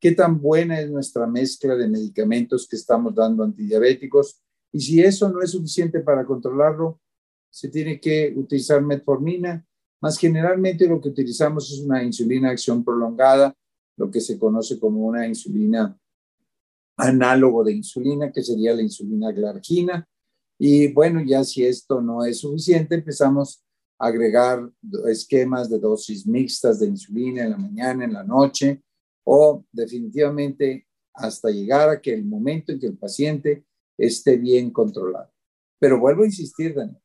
[0.00, 4.42] qué tan buena es nuestra mezcla de medicamentos que estamos dando antidiabéticos.
[4.72, 7.00] Y si eso no es suficiente para controlarlo,
[7.50, 9.64] se tiene que utilizar metformina.
[10.00, 13.54] Más generalmente lo que utilizamos es una insulina de acción prolongada,
[13.96, 15.96] lo que se conoce como una insulina
[16.96, 20.08] análogo de insulina, que sería la insulina glargina.
[20.58, 23.64] Y bueno, ya si esto no es suficiente, empezamos
[23.98, 24.68] a agregar
[25.08, 28.82] esquemas de dosis mixtas de insulina en la mañana, en la noche,
[29.24, 33.64] o definitivamente hasta llegar a que el momento en que el paciente
[33.96, 35.30] esté bien controlado.
[35.78, 36.98] Pero vuelvo a insistir, Daniel,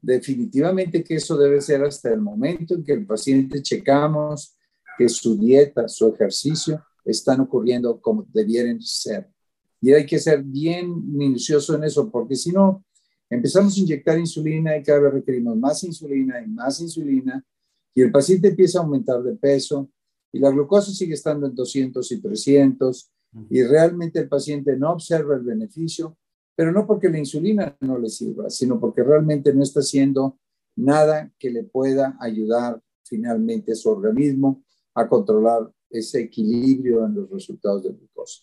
[0.00, 4.56] definitivamente que eso debe ser hasta el momento en que el paciente checamos
[4.98, 9.30] que su dieta, su ejercicio están ocurriendo como debieran ser.
[9.80, 12.84] Y hay que ser bien minucioso en eso, porque si no,
[13.30, 17.44] empezamos a inyectar insulina y cada vez requerimos más insulina y más insulina,
[17.94, 19.90] y el paciente empieza a aumentar de peso,
[20.32, 23.10] y la glucosa sigue estando en 200 y 300,
[23.48, 26.16] y realmente el paciente no observa el beneficio,
[26.56, 30.38] pero no porque la insulina no le sirva, sino porque realmente no está haciendo
[30.76, 34.64] nada que le pueda ayudar finalmente a su organismo
[34.94, 38.42] a controlar ese equilibrio en los resultados de glucosa.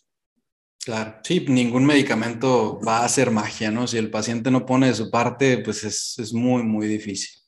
[0.87, 3.87] Claro, sí, ningún medicamento va a hacer magia, ¿no?
[3.87, 7.41] Si el paciente no pone de su parte, pues es, es muy, muy difícil.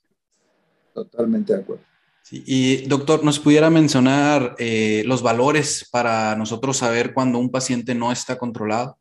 [0.94, 1.82] Totalmente de acuerdo.
[2.22, 7.96] Sí, y doctor, ¿nos pudiera mencionar eh, los valores para nosotros saber cuando un paciente
[7.96, 9.00] no está controlado?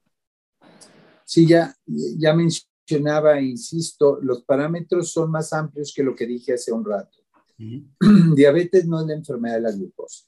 [1.25, 6.71] Sí, ya, ya mencionaba, insisto, los parámetros son más amplios que lo que dije hace
[6.71, 7.19] un rato.
[8.37, 10.27] Diabetes no es la enfermedad de la glucosa.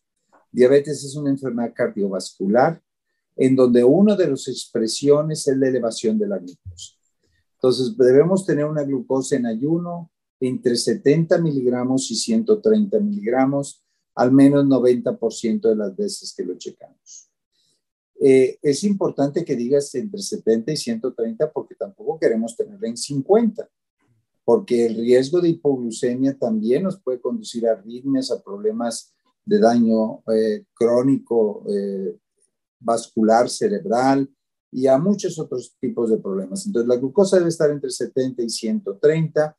[0.51, 2.83] Diabetes es una enfermedad cardiovascular
[3.40, 6.92] en donde una de las expresiones es la elevación de la glucosa.
[7.55, 13.83] Entonces, debemos tener una glucosa en ayuno entre 70 miligramos y 130 miligramos,
[14.14, 17.31] al menos 90% de las veces que lo checamos.
[18.20, 23.66] Eh, es importante que digas entre 70 y 130 porque tampoco queremos tenerla en 50
[24.44, 29.14] porque el riesgo de hipoglucemia también nos puede conducir a arritmias, a problemas
[29.46, 32.18] de daño eh, crónico eh,
[32.80, 34.28] vascular cerebral
[34.72, 36.66] y a muchos otros tipos de problemas.
[36.66, 39.56] Entonces, la glucosa debe estar entre 70 y 130,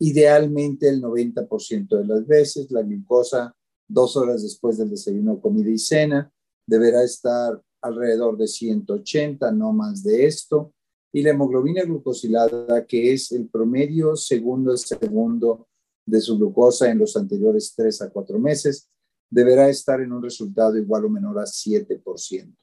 [0.00, 2.70] idealmente el 90% de las veces.
[2.70, 3.54] La glucosa,
[3.88, 6.32] dos horas después del desayuno, comida y cena,
[6.66, 10.72] deberá estar alrededor de 180, no más de esto
[11.12, 15.68] y la hemoglobina glucosilada, que es el promedio segundo a segundo
[16.06, 18.88] de su glucosa en los anteriores 3 a 4 meses,
[19.30, 22.56] deberá estar en un resultado igual o menor a 7%.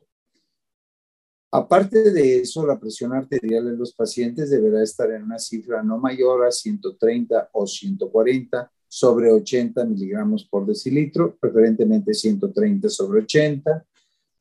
[1.50, 5.98] Aparte de eso, la presión arterial en los pacientes deberá estar en una cifra no
[5.98, 13.86] mayor a 130 o 140 sobre 80 miligramos por decilitro, preferentemente 130 sobre 80.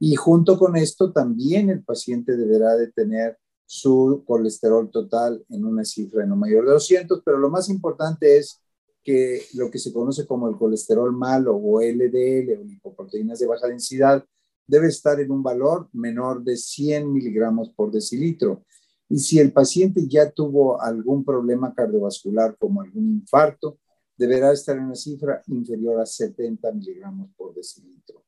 [0.01, 5.85] Y junto con esto, también el paciente deberá de tener su colesterol total en una
[5.85, 8.61] cifra no mayor de 200, pero lo más importante es
[9.07, 13.69] que lo que se conoce como el colesterol malo o LDL o lipoproteínas de baja
[13.69, 14.25] densidad
[14.67, 18.65] debe estar en un valor menor de 100 miligramos por decilitro.
[19.09, 23.79] Y si el paciente ya tuvo algún problema cardiovascular como algún infarto,
[24.19, 28.25] deberá estar en una cifra inferior a 70 miligramos por decilitro.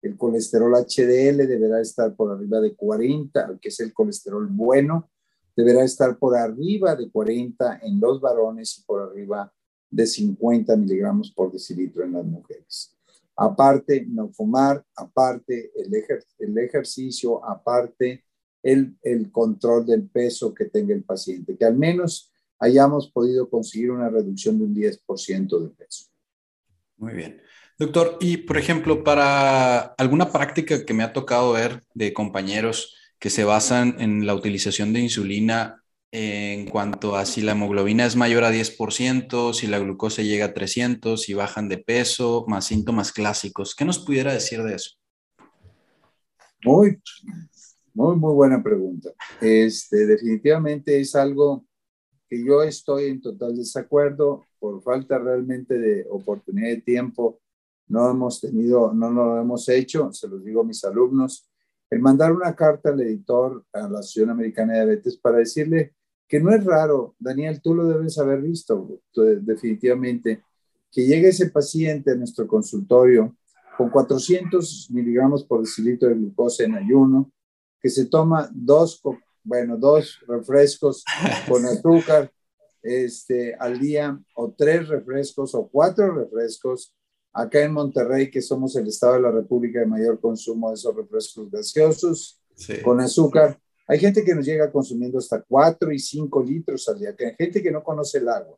[0.00, 5.10] El colesterol HDL deberá estar por arriba de 40, que es el colesterol bueno,
[5.56, 9.52] deberá estar por arriba de 40 en los varones y por arriba
[9.90, 12.96] de 50 miligramos por decilitro en las mujeres.
[13.36, 15.92] Aparte, no fumar, aparte el,
[16.38, 18.24] el ejercicio, aparte
[18.62, 23.90] el, el control del peso que tenga el paciente, que al menos hayamos podido conseguir
[23.90, 26.04] una reducción de un 10% de peso.
[26.98, 27.40] Muy bien.
[27.78, 33.30] Doctor, y por ejemplo, para alguna práctica que me ha tocado ver de compañeros que
[33.30, 35.79] se basan en la utilización de insulina
[36.12, 40.54] en cuanto a si la hemoglobina es mayor a 10%, si la glucosa llega a
[40.54, 43.74] 300, si bajan de peso, más síntomas clásicos.
[43.74, 44.96] ¿Qué nos pudiera decir de eso?
[46.64, 47.00] Muy,
[47.94, 49.10] muy, muy buena pregunta.
[49.40, 51.64] Este, definitivamente es algo
[52.28, 57.40] que yo estoy en total desacuerdo por falta realmente de oportunidad de tiempo.
[57.88, 61.48] No hemos tenido, no lo hemos hecho, se los digo a mis alumnos,
[61.88, 65.94] el mandar una carta al editor, a la Asociación Americana de Diabetes, para decirle
[66.30, 70.44] que no es raro, Daniel, tú lo debes haber visto definitivamente,
[70.92, 73.36] que llegue ese paciente a nuestro consultorio
[73.76, 77.32] con 400 miligramos por decilitro de glucosa en ayuno,
[77.80, 79.02] que se toma dos
[79.42, 81.04] bueno, dos refrescos
[81.48, 82.32] con azúcar
[82.80, 86.94] este, al día, o tres refrescos, o cuatro refrescos.
[87.32, 90.94] Acá en Monterrey, que somos el estado de la República de mayor consumo de esos
[90.94, 92.40] refrescos gaseosos
[92.84, 93.58] con azúcar,
[93.90, 97.34] hay gente que nos llega consumiendo hasta cuatro y cinco litros al día, que hay
[97.36, 98.56] gente que no conoce el agua.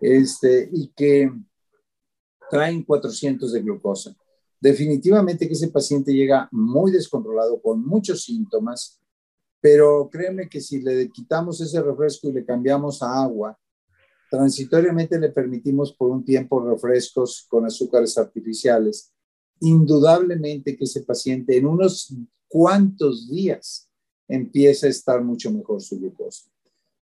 [0.00, 1.32] Este, y que
[2.48, 4.16] traen 400 de glucosa.
[4.60, 9.00] Definitivamente que ese paciente llega muy descontrolado, con muchos síntomas,
[9.60, 13.58] pero créeme que si le quitamos ese refresco y le cambiamos a agua,
[14.30, 19.12] transitoriamente le permitimos por un tiempo refrescos con azúcares artificiales,
[19.58, 22.14] indudablemente que ese paciente en unos
[22.46, 23.88] cuantos días
[24.34, 26.50] empieza a estar mucho mejor su glucosa.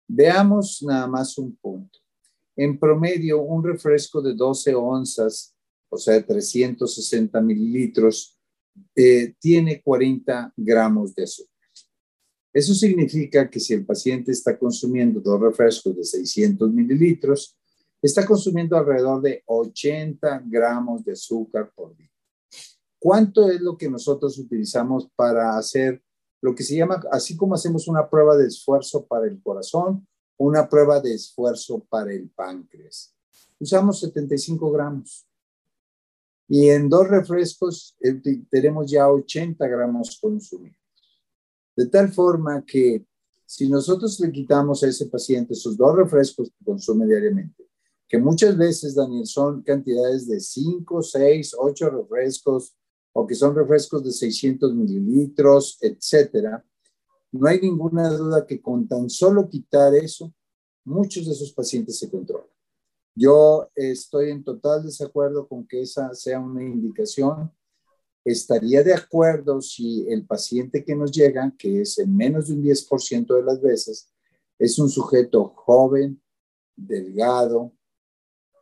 [0.09, 2.01] Veamos nada más un punto.
[2.57, 5.55] En promedio, un refresco de 12 onzas,
[5.89, 8.37] o sea, 360 mililitros,
[8.97, 11.51] eh, tiene 40 gramos de azúcar.
[12.53, 17.57] Eso significa que si el paciente está consumiendo dos refrescos de 600 mililitros,
[18.03, 22.11] está consumiendo alrededor de 80 gramos de azúcar por día.
[22.99, 26.03] ¿Cuánto es lo que nosotros utilizamos para hacer
[26.41, 30.07] lo que se llama, así como hacemos una prueba de esfuerzo para el corazón,
[30.39, 33.15] una prueba de esfuerzo para el páncreas?
[33.59, 35.27] Usamos 75 gramos.
[36.49, 38.21] Y en dos refrescos eh,
[38.51, 40.79] tenemos ya 80 gramos consumidos.
[41.77, 43.07] De tal forma que
[43.47, 47.69] si nosotros le quitamos a ese paciente esos dos refrescos que consume diariamente,
[48.09, 52.77] que muchas veces, Daniel, son cantidades de 5, 6, 8 refrescos,
[53.13, 56.65] o que son refrescos de 600 mililitros, etcétera,
[57.33, 60.33] no hay ninguna duda que con tan solo quitar eso,
[60.85, 62.49] muchos de esos pacientes se controlan.
[63.15, 67.53] Yo estoy en total desacuerdo con que esa sea una indicación
[68.25, 72.63] estaría de acuerdo si el paciente que nos llega, que es en menos de un
[72.63, 74.11] 10% de las veces,
[74.59, 76.21] es un sujeto joven,
[76.77, 77.73] delgado,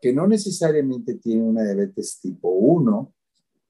[0.00, 3.14] que no necesariamente tiene una diabetes tipo 1,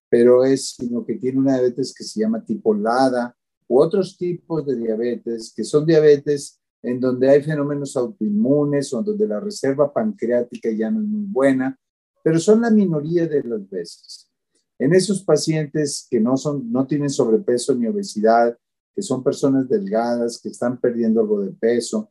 [0.09, 3.35] pero es, sino que tiene una diabetes que se llama tipo LADA
[3.67, 9.27] u otros tipos de diabetes, que son diabetes en donde hay fenómenos autoinmunes o donde
[9.27, 11.79] la reserva pancreática ya no es muy buena,
[12.23, 14.31] pero son la minoría de las veces.
[14.79, 18.57] En esos pacientes que no, son, no tienen sobrepeso ni obesidad,
[18.95, 22.11] que son personas delgadas, que están perdiendo algo de peso,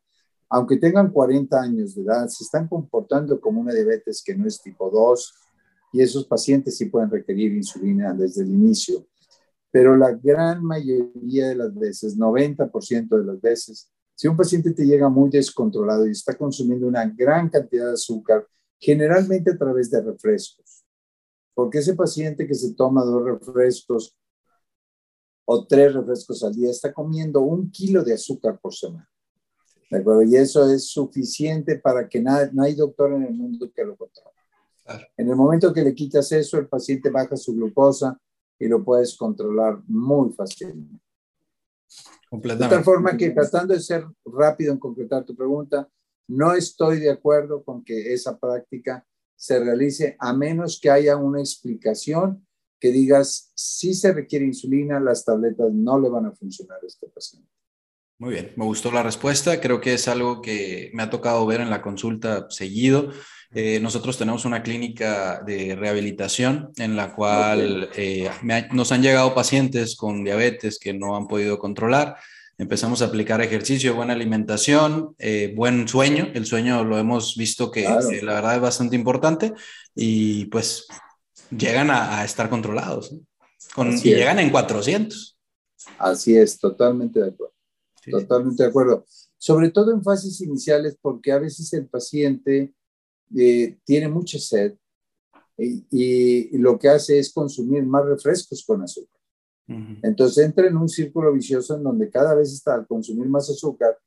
[0.49, 4.61] aunque tengan 40 años de edad, se están comportando como una diabetes que no es
[4.61, 5.33] tipo 2
[5.91, 9.07] y esos pacientes sí pueden requerir insulina desde el inicio.
[9.71, 14.85] Pero la gran mayoría de las veces, 90% de las veces, si un paciente te
[14.85, 18.47] llega muy descontrolado y está consumiendo una gran cantidad de azúcar,
[18.79, 20.85] generalmente a través de refrescos,
[21.53, 24.15] porque ese paciente que se toma dos refrescos
[25.45, 29.09] o tres refrescos al día está comiendo un kilo de azúcar por semana.
[29.89, 30.23] ¿De acuerdo?
[30.23, 33.95] Y eso es suficiente para que nada, no hay doctor en el mundo que lo
[33.95, 34.36] controle.
[35.17, 38.19] En el momento que le quitas eso, el paciente baja su glucosa
[38.59, 41.01] y lo puedes controlar muy fácilmente.
[42.31, 45.87] De tal forma que tratando de ser rápido en concretar tu pregunta,
[46.27, 51.39] no estoy de acuerdo con que esa práctica se realice a menos que haya una
[51.39, 52.45] explicación
[52.79, 57.07] que digas, si se requiere insulina, las tabletas no le van a funcionar a este
[57.07, 57.49] paciente.
[58.19, 59.61] Muy bien, me gustó la respuesta.
[59.61, 63.11] Creo que es algo que me ha tocado ver en la consulta seguido.
[63.59, 68.29] Eh, nosotros tenemos una clínica de rehabilitación en la cual eh,
[68.71, 72.17] nos han llegado pacientes con diabetes que no han podido controlar.
[72.59, 76.29] Empezamos a aplicar ejercicio, buena alimentación, eh, buen sueño.
[76.35, 79.55] El sueño lo hemos visto que la verdad es bastante importante
[79.95, 80.85] y pues
[81.49, 83.15] llegan a, estar controlados.
[83.73, 85.35] Con, y llegan en 400.
[85.97, 87.55] Así es, totalmente de acuerdo.
[88.05, 89.03] Totalmente de acuerdo.
[89.39, 92.75] Sobre todo en fases iniciales, porque a veces el paciente
[93.35, 94.75] eh, tiene mucha sed
[95.57, 99.17] y, lo que hace es consumir más refrescos con azúcar.
[100.01, 103.97] Entonces entra en un círculo vicioso en donde cada vez está al consumir más azúcar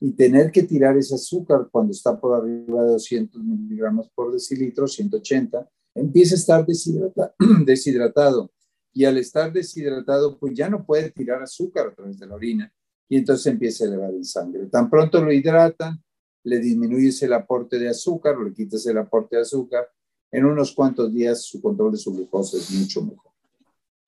[0.00, 4.88] y tener que tirar ese azúcar cuando está por arriba de 200 miligramos por decilitro,
[4.88, 6.66] 180, empieza a estar
[7.66, 8.50] deshidratado.
[8.94, 12.72] Y al estar deshidratado, pues ya no puede tirar azúcar a través de la orina
[13.08, 14.66] y entonces empieza a elevar el sangre.
[14.66, 16.02] Tan pronto lo hidratan,
[16.44, 19.88] le disminuyes el aporte de azúcar le quitas el aporte de azúcar,
[20.30, 23.32] en unos cuantos días su control de su glucosa es mucho mejor.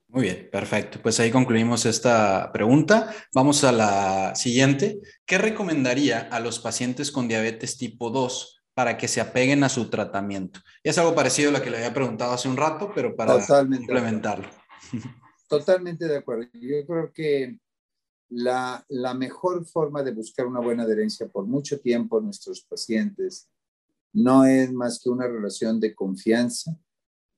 [0.09, 1.01] Muy bien, perfecto.
[1.03, 3.12] Pues ahí concluimos esta pregunta.
[3.35, 5.01] Vamos a la siguiente.
[5.26, 9.91] ¿Qué recomendaría a los pacientes con diabetes tipo 2 para que se apeguen a su
[9.91, 10.61] tratamiento?
[10.85, 14.49] Es algo parecido a lo que le había preguntado hace un rato, pero para complementarlo.
[15.49, 16.45] Totalmente de acuerdo.
[16.53, 17.59] Yo creo que
[18.29, 18.85] la,
[19.16, 23.49] mejor forma de buscar una buena adherencia por mucho tiempo en nuestros pacientes
[24.12, 26.77] no es más que una relación de confianza,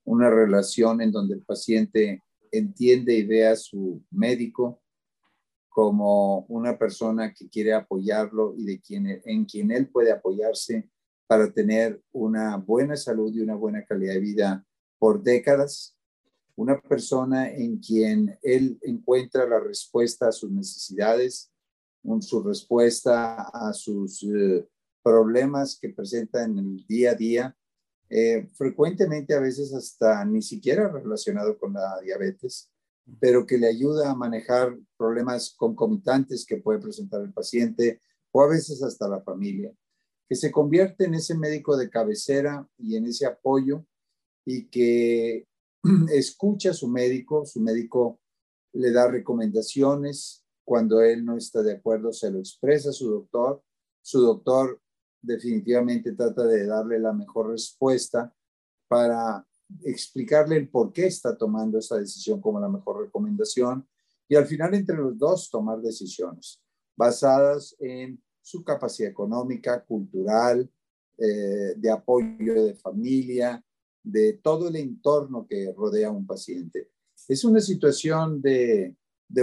[0.05, 2.23] una relación en donde el paciente
[2.53, 4.83] entiende y ve a su médico
[5.69, 10.91] como una persona que quiere apoyarlo y de quien, en quien él puede apoyarse
[11.27, 14.67] para tener una buena salud y una buena calidad de vida
[14.99, 15.96] por décadas
[16.57, 21.53] una persona en quien él encuentra la respuesta a sus necesidades,
[22.21, 24.67] su respuesta a sus eh,
[25.03, 27.57] problemas que presenta en el día a día,
[28.09, 32.71] eh, frecuentemente a veces hasta ni siquiera relacionado con la diabetes,
[33.21, 38.01] pero que le ayuda a manejar problemas concomitantes que puede presentar el paciente
[38.33, 39.73] o a veces hasta la familia,
[40.29, 43.85] que se convierte en ese médico de cabecera y en ese apoyo
[44.45, 45.47] y que
[46.13, 48.21] escucha a su médico, su médico
[48.73, 53.63] le da recomendaciones, cuando él no está de acuerdo se lo expresa a su doctor,
[54.03, 54.81] su doctor
[55.23, 58.33] definitivamente trata de darle la mejor respuesta
[58.89, 59.47] para
[59.83, 63.87] explicarle el por qué está tomando esa decisión como la mejor recomendación
[64.29, 66.63] y al final entre los dos tomar decisiones
[66.97, 70.71] basadas en su capacidad económica, cultural,
[71.19, 73.65] eh, de apoyo de familia,
[74.07, 76.91] de todo el entorno que rodea a un paciente.
[77.27, 78.95] Es una situación de,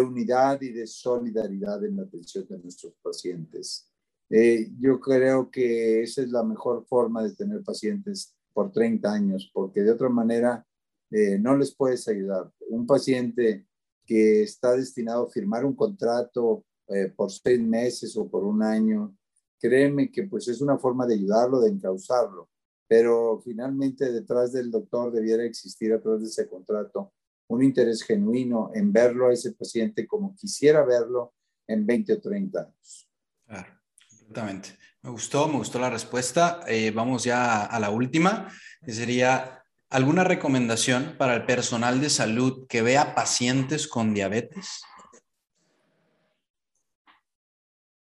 [0.02, 3.92] unidad y de solidaridad en la atención de nuestros pacientes.
[4.30, 9.52] Eh, yo creo que esa es la mejor forma de tener pacientes por 30 años,
[9.54, 10.66] porque de otra manera
[11.12, 12.50] eh, no les puedes ayudar.
[12.70, 13.68] Un paciente
[14.06, 19.14] que está destinado a firmar un contrato eh, por seis meses o por un año,
[19.60, 22.48] créeme que pues es una forma de ayudarlo, de encauzarlo
[22.96, 27.12] pero finalmente detrás del doctor debiera existir a través de ese contrato
[27.48, 31.34] un interés genuino en verlo a ese paciente como quisiera verlo
[31.66, 33.10] en 20 o 30 años.
[33.48, 34.78] Claro, completamente.
[35.02, 36.60] Me gustó, me gustó la respuesta.
[36.68, 38.52] Eh, vamos ya a la última,
[38.86, 44.84] que sería alguna recomendación para el personal de salud que vea pacientes con diabetes.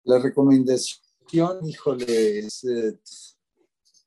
[0.04, 3.00] La recomendación, híjole, es, eh,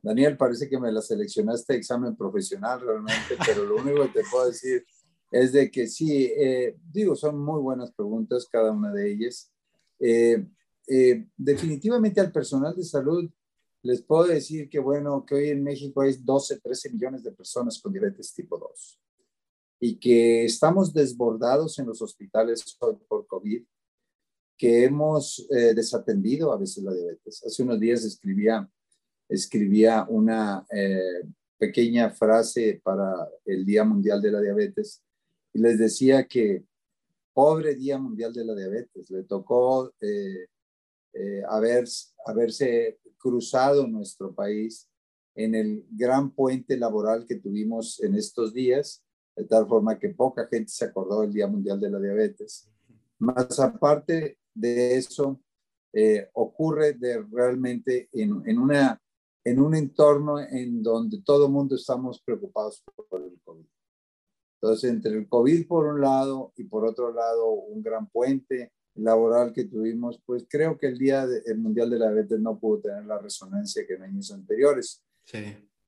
[0.06, 4.46] Daniel, parece que me la seleccionaste examen profesional realmente, pero lo único que te puedo
[4.46, 4.86] decir
[5.32, 9.50] es de que sí, eh, digo, son muy buenas preguntas cada una de ellas.
[9.98, 10.46] Eh,
[10.86, 13.28] eh, definitivamente al personal de salud
[13.82, 17.80] les puedo decir que, bueno, que hoy en México hay 12, 13 millones de personas
[17.80, 19.00] con diabetes tipo 2
[19.80, 23.64] y que estamos desbordados en los hospitales por COVID,
[24.56, 27.44] que hemos desatendido a veces la diabetes.
[27.44, 28.70] Hace unos días escribía
[29.28, 31.22] escribía una eh,
[31.58, 35.02] pequeña frase para el Día Mundial de la Diabetes
[35.52, 36.64] y les decía que
[37.32, 40.46] pobre Día Mundial de la Diabetes, le tocó eh,
[41.12, 41.86] eh, haber,
[42.24, 44.88] haberse cruzado nuestro país
[45.34, 49.02] en el gran puente laboral que tuvimos en estos días,
[49.34, 52.70] de tal forma que poca gente se acordó del Día Mundial de la Diabetes.
[53.18, 55.40] Más aparte de eso,
[56.34, 59.00] ocurre de realmente en, en, una,
[59.46, 63.64] en un entorno en donde todo el mundo estamos preocupados por el COVID.
[64.60, 69.52] Entonces, entre el COVID por un lado y por otro lado un gran puente laboral
[69.52, 73.04] que tuvimos, pues creo que el Día del Mundial de la Diabetes no pudo tener
[73.04, 75.04] la resonancia que en años anteriores.
[75.22, 75.44] Sí.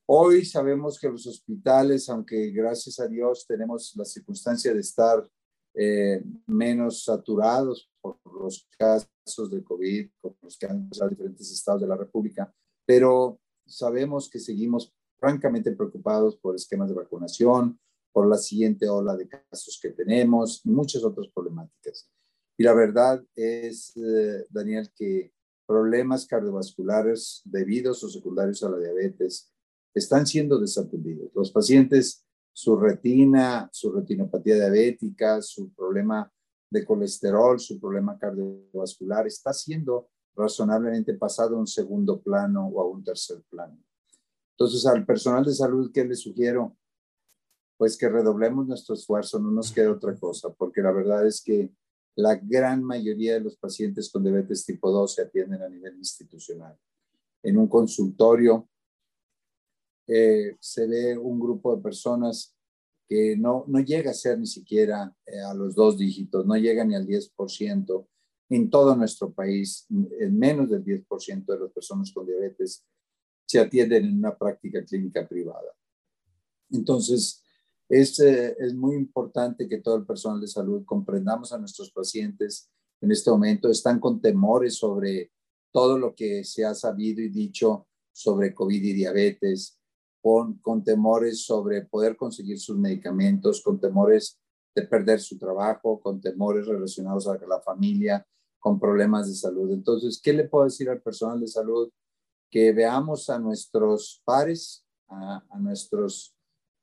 [0.06, 5.28] Hoy sabemos que los hospitales, aunque gracias a Dios tenemos la circunstancia de estar
[5.74, 11.80] eh, menos saturados por los casos de COVID, con los que han pasado diferentes estados
[11.80, 12.54] de la República,
[12.86, 17.78] pero sabemos que seguimos francamente preocupados por esquemas de vacunación,
[18.12, 22.10] por la siguiente ola de casos que tenemos muchas otras problemáticas.
[22.56, 25.32] Y la verdad es, eh, Daniel, que
[25.66, 29.52] problemas cardiovasculares debidos o secundarios a la diabetes
[29.94, 31.30] están siendo desatendidos.
[31.34, 36.32] Los pacientes, su retina, su retinopatía diabética, su problema
[36.70, 40.08] de colesterol, su problema cardiovascular, está siendo
[40.38, 43.76] razonablemente pasado a un segundo plano o a un tercer plano.
[44.52, 46.76] Entonces, al personal de salud, ¿qué les sugiero?
[47.76, 51.70] Pues que redoblemos nuestro esfuerzo, no nos quede otra cosa, porque la verdad es que
[52.16, 56.76] la gran mayoría de los pacientes con diabetes tipo 2 se atienden a nivel institucional.
[57.42, 58.68] En un consultorio
[60.08, 62.56] eh, se ve un grupo de personas
[63.08, 66.84] que no, no llega a ser ni siquiera eh, a los dos dígitos, no llega
[66.84, 68.06] ni al 10%.
[68.50, 72.84] En todo nuestro país, en menos del 10% de las personas con diabetes
[73.46, 75.74] se atienden en una práctica clínica privada.
[76.70, 77.42] Entonces,
[77.88, 82.70] es, eh, es muy importante que todo el personal de salud comprendamos a nuestros pacientes
[83.00, 83.70] en este momento.
[83.70, 85.32] Están con temores sobre
[85.72, 89.78] todo lo que se ha sabido y dicho sobre COVID y diabetes
[90.20, 94.38] con, temores sobre poder conseguir sus medicamentos, con temores
[94.74, 98.26] de perder su trabajo, con temores relacionados a la familia,
[98.58, 99.72] con problemas de salud.
[99.72, 101.90] Entonces, ¿qué le puedo decir al personal de salud?
[102.50, 106.34] Que veamos a nuestros pares, a, nuestros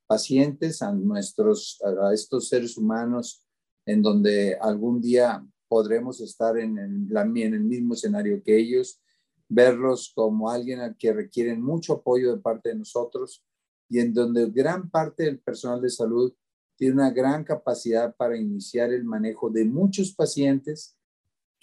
[0.07, 3.45] pacientes, a, nuestros, a estos seres humanos
[3.85, 9.01] en donde algún día podremos estar en el, en el mismo escenario que ellos
[9.47, 13.43] verlos como alguien al que requieren mucho apoyo de parte de nosotros
[13.89, 16.33] y en donde gran parte del personal de salud
[16.75, 20.97] tiene una gran capacidad para iniciar el manejo de muchos pacientes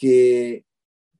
[0.02, 0.66] que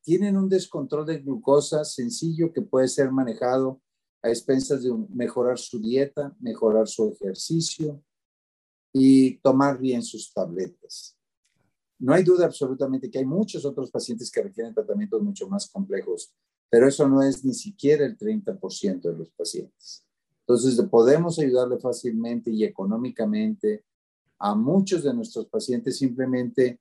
[0.02, 3.80] tienen un descontrol de glucosa sencillo que puede ser manejado
[4.22, 8.02] a expensas de mejorar su dieta, mejorar su ejercicio
[8.92, 11.16] y tomar bien sus tabletas.
[12.00, 16.34] No hay duda absolutamente que hay muchos otros pacientes que requieren tratamientos mucho más complejos
[16.72, 20.06] pero eso no es ni siquiera el 30% de los pacientes.
[20.40, 23.84] Entonces, podemos ayudarle fácilmente y económicamente
[24.38, 26.80] a muchos de nuestros pacientes simplemente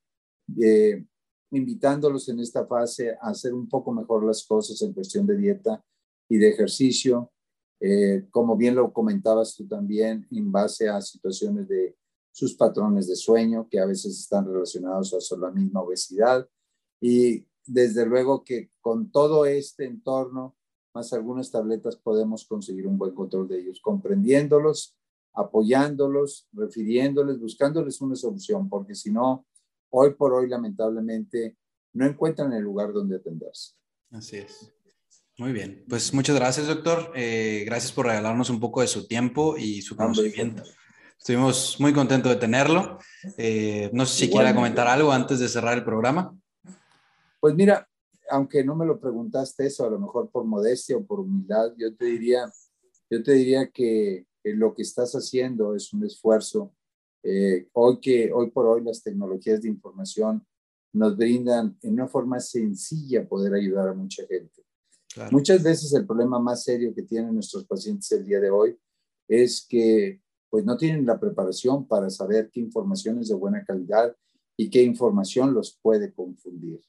[0.58, 1.06] eh,
[1.52, 5.84] invitándolos en esta fase a hacer un poco mejor las cosas en cuestión de dieta
[6.30, 7.32] y de ejercicio,
[7.80, 11.98] eh, como bien lo comentabas tú también, en base a situaciones de
[12.32, 16.48] sus patrones de sueño, que a veces están relacionados a la misma obesidad,
[17.02, 20.56] y desde luego que con todo este entorno,
[20.94, 24.96] más algunas tabletas, podemos conseguir un buen control de ellos, comprendiéndolos,
[25.34, 29.46] apoyándolos, refiriéndoles, buscándoles una solución, porque si no,
[29.92, 31.58] hoy por hoy, lamentablemente,
[31.94, 33.74] no encuentran el lugar donde atenderse.
[34.10, 34.74] Así es.
[35.38, 37.12] Muy bien, pues muchas gracias, doctor.
[37.16, 40.64] Eh, gracias por regalarnos un poco de su tiempo y su conocimiento.
[41.18, 42.98] Estuvimos muy contentos de tenerlo.
[43.38, 46.36] Eh, no sé si quiera comentar algo antes de cerrar el programa.
[47.40, 47.88] Pues mira,
[48.32, 51.96] aunque no me lo preguntaste eso, a lo mejor por modestia o por humildad, yo
[51.96, 52.52] te diría,
[53.10, 56.74] yo te diría que, lo que estás haciendo es un esfuerzo.
[57.24, 60.46] Eh, hoy, que, hoy por hoy las tecnologías de información
[60.94, 64.64] nos brindan en una forma sencilla poder ayudar a mucha gente.
[65.30, 68.78] Muchas veces el problema más serio que tienen nuestros pacientes el día de hoy
[69.28, 74.16] es que pues no tienen la preparación para saber qué información es de buena calidad
[74.58, 76.82] y qué información los puede confundir.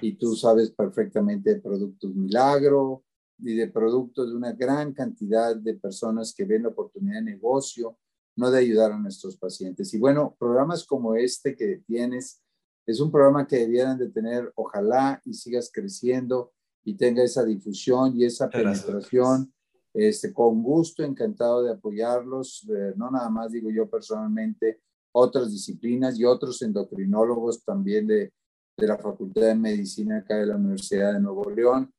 [0.00, 3.04] Y tú sabes perfectamente de productos milagro
[3.38, 7.98] y de productos de una gran cantidad de personas que ven la oportunidad de negocio,
[8.36, 9.92] no de ayudar a nuestros pacientes.
[9.94, 12.42] Y bueno, programas como este que tienes,
[12.86, 16.52] es un programa que debieran de tener, ojalá y sigas creciendo
[16.84, 19.52] y tenga esa difusión y esa penetración.
[19.94, 24.80] Este, con gusto, encantado de apoyarlos, eh, no nada más digo yo personalmente,
[25.12, 28.32] otras disciplinas y otros endocrinólogos también de,
[28.76, 31.92] de la Facultad de Medicina acá de la Universidad de Nuevo León,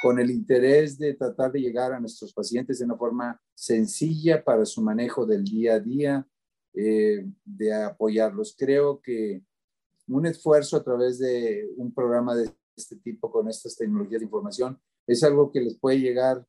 [0.00, 4.64] con el interés de tratar de llegar a nuestros pacientes de una forma sencilla para
[4.64, 6.26] su manejo del día a día,
[6.74, 8.54] eh, de apoyarlos.
[8.58, 9.42] Creo que
[10.08, 14.80] un esfuerzo a través de un programa de este tipo con estas tecnologías de información
[15.06, 16.46] es algo que les puede llegar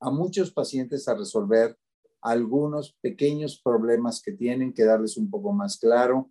[0.00, 1.76] a muchos pacientes a resolver
[2.20, 6.30] algunos pequeños problemas que tienen, que darles un poco más claro.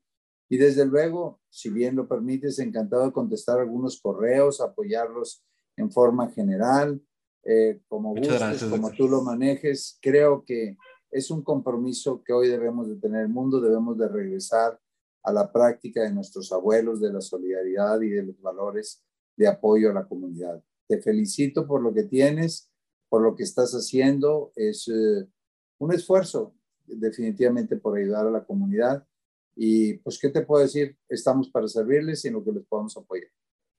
[0.50, 5.44] Y desde luego, si bien lo permites, encantado de contestar algunos correos, apoyarlos
[5.78, 7.02] en forma general,
[7.44, 9.98] eh, como gustes, como tú lo manejes.
[10.02, 10.78] Creo que
[11.12, 14.80] es un compromiso que hoy debemos de tener el mundo, debemos de regresar
[15.24, 19.04] a la práctica de nuestros abuelos, de la solidaridad y de los valores
[19.36, 20.64] de apoyo a la comunidad.
[20.88, 22.70] Te felicito por lo que tienes,
[23.10, 24.52] por lo que estás haciendo.
[24.56, 25.28] Es eh,
[25.80, 26.56] un esfuerzo
[26.86, 29.06] definitivamente por ayudar a la comunidad.
[29.56, 30.98] Y pues, ¿qué te puedo decir?
[31.08, 33.30] Estamos para servirles y en lo que les podamos apoyar.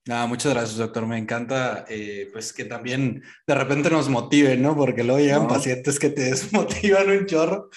[0.08, 1.06] Ah, muchas gracias, doctor.
[1.06, 4.76] Me encanta, eh, pues que también de repente nos motive, ¿no?
[4.76, 7.70] Porque luego llegan pacientes que te desmotivan un chorro,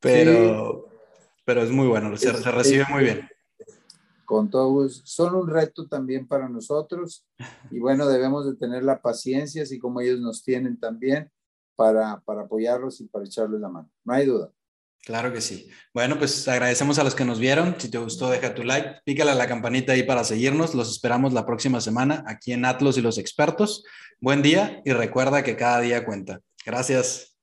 [0.00, 0.88] pero,
[1.44, 3.28] pero es muy bueno, se, recibe muy bien.
[4.24, 7.26] Con todos, son un reto también para nosotros
[7.70, 11.30] y bueno, debemos de tener la paciencia, así como ellos nos tienen también,
[11.76, 13.90] para, para apoyarlos y para echarles la mano.
[14.04, 14.50] No hay duda.
[15.04, 15.68] Claro que sí.
[15.92, 17.76] Bueno, pues agradecemos a los que nos vieron.
[17.78, 20.74] Si te gustó, deja tu like, pícale a la campanita ahí para seguirnos.
[20.74, 23.84] Los esperamos la próxima semana aquí en Atlos y los expertos.
[24.18, 26.40] Buen día y recuerda que cada día cuenta.
[26.64, 27.33] Gracias.